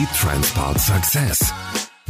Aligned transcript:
WeTransport 0.00 0.80
Success. 0.80 1.52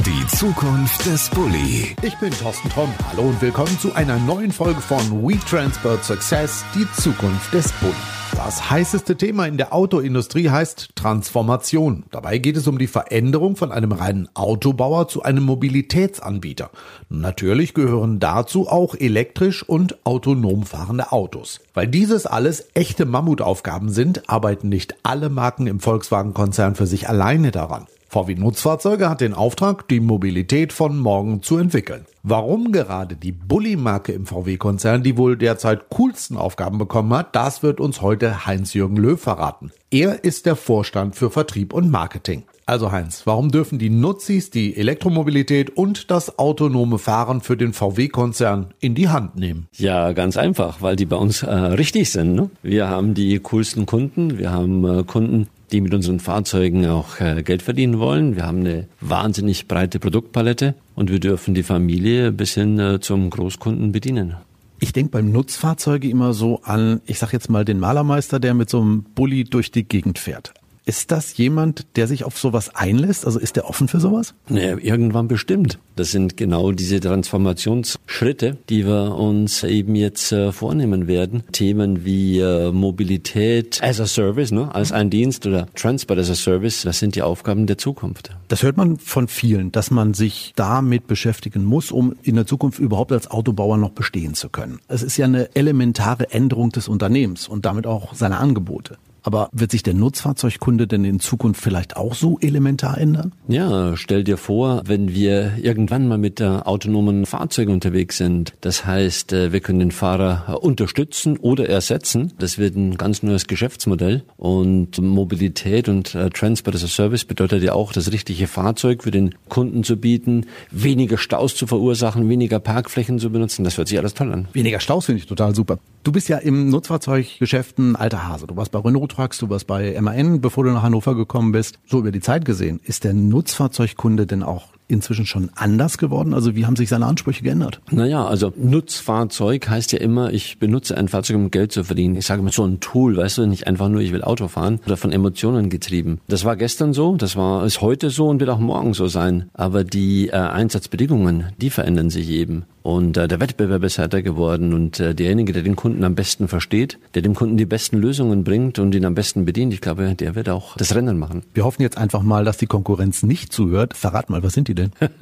Die 0.06 0.24
Zukunft 0.28 1.04
des 1.06 1.28
Bulli. 1.30 1.96
Ich 2.02 2.16
bin 2.18 2.30
Thorsten 2.30 2.70
Tromm. 2.70 2.94
Hallo 3.10 3.22
und 3.22 3.42
willkommen 3.42 3.76
zu 3.80 3.92
einer 3.94 4.16
neuen 4.16 4.52
Folge 4.52 4.80
von 4.80 5.26
WeTransport 5.26 6.04
Success, 6.04 6.64
die 6.76 6.86
Zukunft 6.92 7.52
des 7.52 7.72
Bulli. 7.80 8.19
Das 8.36 8.70
heißeste 8.70 9.16
Thema 9.16 9.46
in 9.46 9.56
der 9.56 9.74
Autoindustrie 9.74 10.48
heißt 10.48 10.90
Transformation. 10.94 12.04
Dabei 12.10 12.38
geht 12.38 12.56
es 12.56 12.66
um 12.66 12.78
die 12.78 12.86
Veränderung 12.86 13.56
von 13.56 13.72
einem 13.72 13.92
reinen 13.92 14.28
Autobauer 14.34 15.08
zu 15.08 15.22
einem 15.22 15.44
Mobilitätsanbieter. 15.44 16.70
Natürlich 17.08 17.74
gehören 17.74 18.20
dazu 18.20 18.68
auch 18.68 18.94
elektrisch 18.94 19.62
und 19.62 20.04
autonom 20.06 20.64
fahrende 20.64 21.12
Autos. 21.12 21.60
Weil 21.74 21.88
dieses 21.88 22.26
alles 22.26 22.68
echte 22.74 23.04
Mammutaufgaben 23.04 23.90
sind, 23.90 24.28
arbeiten 24.28 24.68
nicht 24.68 24.94
alle 25.02 25.28
Marken 25.28 25.66
im 25.66 25.80
Volkswagen-Konzern 25.80 26.74
für 26.76 26.86
sich 26.86 27.08
alleine 27.08 27.50
daran. 27.50 27.86
VW 28.12 28.34
Nutzfahrzeuge 28.34 29.08
hat 29.08 29.20
den 29.20 29.34
Auftrag, 29.34 29.86
die 29.86 30.00
Mobilität 30.00 30.72
von 30.72 30.98
morgen 30.98 31.42
zu 31.42 31.58
entwickeln. 31.58 32.06
Warum 32.24 32.72
gerade 32.72 33.14
die 33.14 33.30
Bulli-Marke 33.30 34.10
im 34.10 34.26
VW-Konzern 34.26 35.04
die 35.04 35.16
wohl 35.16 35.36
derzeit 35.36 35.90
coolsten 35.90 36.36
Aufgaben 36.36 36.76
bekommen 36.76 37.14
hat, 37.14 37.36
das 37.36 37.62
wird 37.62 37.78
uns 37.78 38.02
heute 38.02 38.46
Heinz-Jürgen 38.46 38.96
Löw 38.96 39.18
verraten. 39.18 39.70
Er 39.92 40.24
ist 40.24 40.46
der 40.46 40.56
Vorstand 40.56 41.14
für 41.14 41.30
Vertrieb 41.30 41.72
und 41.72 41.88
Marketing. 41.88 42.42
Also 42.66 42.90
Heinz, 42.90 43.22
warum 43.26 43.52
dürfen 43.52 43.78
die 43.78 43.90
Nutzis 43.90 44.50
die 44.50 44.76
Elektromobilität 44.76 45.70
und 45.70 46.10
das 46.10 46.36
autonome 46.36 46.98
Fahren 46.98 47.42
für 47.42 47.56
den 47.56 47.72
VW-Konzern 47.72 48.74
in 48.80 48.96
die 48.96 49.08
Hand 49.08 49.36
nehmen? 49.36 49.68
Ja, 49.76 50.10
ganz 50.12 50.36
einfach, 50.36 50.82
weil 50.82 50.96
die 50.96 51.06
bei 51.06 51.16
uns 51.16 51.44
äh, 51.44 51.52
richtig 51.52 52.10
sind. 52.10 52.34
Ne? 52.34 52.50
Wir 52.64 52.88
haben 52.88 53.14
die 53.14 53.38
coolsten 53.38 53.86
Kunden, 53.86 54.36
wir 54.36 54.50
haben 54.50 54.84
äh, 54.84 55.04
Kunden, 55.04 55.46
die 55.70 55.80
mit 55.80 55.94
unseren 55.94 56.20
Fahrzeugen 56.20 56.86
auch 56.86 57.20
äh, 57.20 57.42
Geld 57.42 57.62
verdienen 57.62 57.98
wollen. 57.98 58.36
Wir 58.36 58.46
haben 58.46 58.60
eine 58.60 58.88
wahnsinnig 59.00 59.68
breite 59.68 59.98
Produktpalette 59.98 60.74
und 60.94 61.10
wir 61.10 61.20
dürfen 61.20 61.54
die 61.54 61.62
Familie 61.62 62.32
bis 62.32 62.54
hin 62.54 62.78
äh, 62.78 63.00
zum 63.00 63.30
Großkunden 63.30 63.92
bedienen. 63.92 64.36
Ich 64.80 64.92
denke 64.92 65.10
beim 65.10 65.30
Nutzfahrzeuge 65.30 66.08
immer 66.08 66.32
so 66.32 66.62
an, 66.62 67.02
ich 67.06 67.18
sag 67.18 67.32
jetzt 67.32 67.50
mal 67.50 67.64
den 67.64 67.78
Malermeister, 67.78 68.40
der 68.40 68.54
mit 68.54 68.70
so 68.70 68.80
einem 68.80 69.04
Bulli 69.14 69.44
durch 69.44 69.70
die 69.70 69.84
Gegend 69.84 70.18
fährt. 70.18 70.54
Ist 70.86 71.10
das 71.10 71.36
jemand, 71.36 71.86
der 71.96 72.06
sich 72.06 72.24
auf 72.24 72.38
sowas 72.38 72.74
einlässt? 72.74 73.26
Also 73.26 73.38
ist 73.38 73.56
der 73.56 73.68
offen 73.68 73.86
für 73.86 74.00
sowas? 74.00 74.34
Naja, 74.48 74.76
irgendwann 74.78 75.28
bestimmt. 75.28 75.78
Das 75.96 76.10
sind 76.10 76.36
genau 76.36 76.72
diese 76.72 77.00
Transformationsschritte, 77.00 78.56
die 78.68 78.86
wir 78.86 79.14
uns 79.14 79.62
eben 79.62 79.94
jetzt 79.94 80.32
äh, 80.32 80.52
vornehmen 80.52 81.06
werden. 81.06 81.42
Themen 81.52 82.04
wie 82.04 82.40
äh, 82.40 82.72
Mobilität 82.72 83.80
as 83.82 84.00
a 84.00 84.06
Service, 84.06 84.50
ne, 84.50 84.74
als 84.74 84.92
ein 84.92 85.10
Dienst 85.10 85.46
oder 85.46 85.68
Transport 85.74 86.18
as 86.18 86.30
a 86.30 86.34
Service, 86.34 86.82
das 86.82 86.98
sind 86.98 87.14
die 87.14 87.22
Aufgaben 87.22 87.66
der 87.66 87.76
Zukunft. 87.78 88.30
Das 88.48 88.62
hört 88.62 88.76
man 88.76 88.96
von 88.96 89.28
vielen, 89.28 89.72
dass 89.72 89.90
man 89.90 90.14
sich 90.14 90.52
damit 90.56 91.06
beschäftigen 91.06 91.64
muss, 91.64 91.92
um 91.92 92.14
in 92.22 92.36
der 92.36 92.46
Zukunft 92.46 92.78
überhaupt 92.78 93.12
als 93.12 93.30
Autobauer 93.30 93.76
noch 93.76 93.90
bestehen 93.90 94.34
zu 94.34 94.48
können. 94.48 94.80
Es 94.88 95.02
ist 95.02 95.16
ja 95.18 95.26
eine 95.26 95.54
elementare 95.54 96.30
Änderung 96.30 96.70
des 96.70 96.88
Unternehmens 96.88 97.46
und 97.48 97.64
damit 97.64 97.86
auch 97.86 98.14
seiner 98.14 98.40
Angebote. 98.40 98.96
Aber 99.22 99.48
wird 99.52 99.70
sich 99.70 99.82
der 99.82 99.94
Nutzfahrzeugkunde 99.94 100.86
denn 100.86 101.04
in 101.04 101.20
Zukunft 101.20 101.60
vielleicht 101.62 101.96
auch 101.96 102.14
so 102.14 102.38
elementar 102.40 102.98
ändern? 102.98 103.32
Ja, 103.48 103.96
stell 103.96 104.24
dir 104.24 104.36
vor, 104.36 104.82
wenn 104.86 105.14
wir 105.14 105.52
irgendwann 105.60 106.08
mal 106.08 106.18
mit 106.18 106.38
der 106.38 106.66
autonomen 106.66 107.26
Fahrzeugen 107.26 107.72
unterwegs 107.72 108.16
sind. 108.16 108.54
Das 108.60 108.84
heißt, 108.86 109.32
äh, 109.32 109.52
wir 109.52 109.60
können 109.60 109.80
den 109.80 109.90
Fahrer 109.90 110.62
unterstützen 110.62 111.36
oder 111.36 111.68
ersetzen. 111.68 112.32
Das 112.38 112.58
wird 112.58 112.76
ein 112.76 112.96
ganz 112.96 113.22
neues 113.22 113.46
Geschäftsmodell. 113.46 114.22
Und 114.36 114.98
Mobilität 114.98 115.88
und 115.88 116.14
äh, 116.14 116.30
Transport 116.30 116.76
as 116.76 116.84
a 116.84 116.88
Service 116.88 117.24
bedeutet 117.24 117.62
ja 117.62 117.72
auch, 117.72 117.92
das 117.92 118.12
richtige 118.12 118.46
Fahrzeug 118.46 119.02
für 119.02 119.10
den 119.10 119.34
Kunden 119.48 119.84
zu 119.84 119.96
bieten, 119.96 120.46
weniger 120.70 121.18
Staus 121.18 121.54
zu 121.54 121.66
verursachen, 121.66 122.28
weniger 122.28 122.60
Parkflächen 122.60 123.18
zu 123.18 123.30
benutzen. 123.30 123.64
Das 123.64 123.76
hört 123.76 123.88
sich 123.88 123.98
alles 123.98 124.14
toll 124.14 124.32
an. 124.32 124.48
Weniger 124.52 124.80
Staus 124.80 125.06
finde 125.06 125.20
ich 125.20 125.26
total 125.26 125.54
super. 125.54 125.78
Du 126.02 126.12
bist 126.12 126.30
ja 126.30 126.38
im 126.38 126.70
Nutzfahrzeuggeschäft 126.70 127.78
ein 127.78 127.94
alter 127.94 128.26
Hase. 128.26 128.46
Du 128.46 128.56
warst 128.56 128.72
bei 128.72 128.78
Renault 128.78 129.10
Trucks, 129.10 129.36
du 129.36 129.50
warst 129.50 129.66
bei 129.66 130.00
MAN, 130.00 130.40
bevor 130.40 130.64
du 130.64 130.70
nach 130.70 130.82
Hannover 130.82 131.14
gekommen 131.14 131.52
bist. 131.52 131.78
So 131.84 131.98
über 131.98 132.10
die 132.10 132.20
Zeit 132.20 132.46
gesehen, 132.46 132.80
ist 132.82 133.04
der 133.04 133.12
Nutzfahrzeugkunde 133.12 134.26
denn 134.26 134.42
auch 134.42 134.68
inzwischen 134.88 135.26
schon 135.26 135.50
anders 135.54 135.98
geworden? 135.98 136.32
Also 136.32 136.56
wie 136.56 136.64
haben 136.64 136.76
sich 136.76 136.88
seine 136.88 137.04
Ansprüche 137.04 137.42
geändert? 137.42 137.82
Naja, 137.90 138.24
also 138.24 138.50
Nutzfahrzeug 138.56 139.68
heißt 139.68 139.92
ja 139.92 139.98
immer, 139.98 140.32
ich 140.32 140.58
benutze 140.58 140.96
ein 140.96 141.08
Fahrzeug, 141.08 141.36
um 141.36 141.50
Geld 141.50 141.70
zu 141.70 141.84
verdienen. 141.84 142.16
Ich 142.16 142.24
sage 142.24 142.40
mal 142.40 142.50
so 142.50 142.64
ein 142.64 142.80
Tool, 142.80 143.18
weißt 143.18 143.38
du, 143.38 143.46
nicht 143.46 143.66
einfach 143.66 143.90
nur, 143.90 144.00
ich 144.00 144.12
will 144.12 144.22
Auto 144.22 144.48
fahren 144.48 144.80
oder 144.86 144.96
von 144.96 145.12
Emotionen 145.12 145.68
getrieben. 145.68 146.20
Das 146.28 146.46
war 146.46 146.56
gestern 146.56 146.94
so, 146.94 147.16
das 147.16 147.36
war 147.36 147.66
ist 147.66 147.82
heute 147.82 148.08
so 148.08 148.28
und 148.28 148.40
wird 148.40 148.50
auch 148.50 148.58
morgen 148.58 148.94
so 148.94 149.06
sein. 149.06 149.50
Aber 149.52 149.84
die 149.84 150.28
äh, 150.28 150.32
Einsatzbedingungen, 150.32 151.52
die 151.60 151.68
verändern 151.68 152.08
sich 152.08 152.30
eben. 152.30 152.64
Und 152.82 153.16
äh, 153.16 153.28
der 153.28 153.40
Wettbewerb 153.40 153.84
ist 153.84 153.98
härter 153.98 154.22
geworden 154.22 154.72
und 154.72 155.00
äh, 155.00 155.14
derjenige, 155.14 155.52
der 155.52 155.62
den 155.62 155.76
Kunden 155.76 156.02
am 156.04 156.14
besten 156.14 156.48
versteht, 156.48 156.98
der 157.14 157.22
dem 157.22 157.34
Kunden 157.34 157.56
die 157.56 157.66
besten 157.66 157.98
Lösungen 157.98 158.44
bringt 158.44 158.78
und 158.78 158.94
ihn 158.94 159.04
am 159.04 159.14
besten 159.14 159.44
bedient, 159.44 159.74
ich 159.74 159.80
glaube, 159.80 160.14
der 160.14 160.34
wird 160.34 160.48
auch 160.48 160.76
das 160.76 160.94
Rennen 160.94 161.18
machen. 161.18 161.42
Wir 161.52 161.64
hoffen 161.64 161.82
jetzt 161.82 161.98
einfach 161.98 162.22
mal, 162.22 162.44
dass 162.44 162.56
die 162.56 162.66
Konkurrenz 162.66 163.22
nicht 163.22 163.52
zuhört. 163.52 163.96
Verrat 163.96 164.30
mal, 164.30 164.42
was 164.42 164.54
sind 164.54 164.68
die 164.68 164.74
denn? 164.74 164.92
äh, 165.00 165.20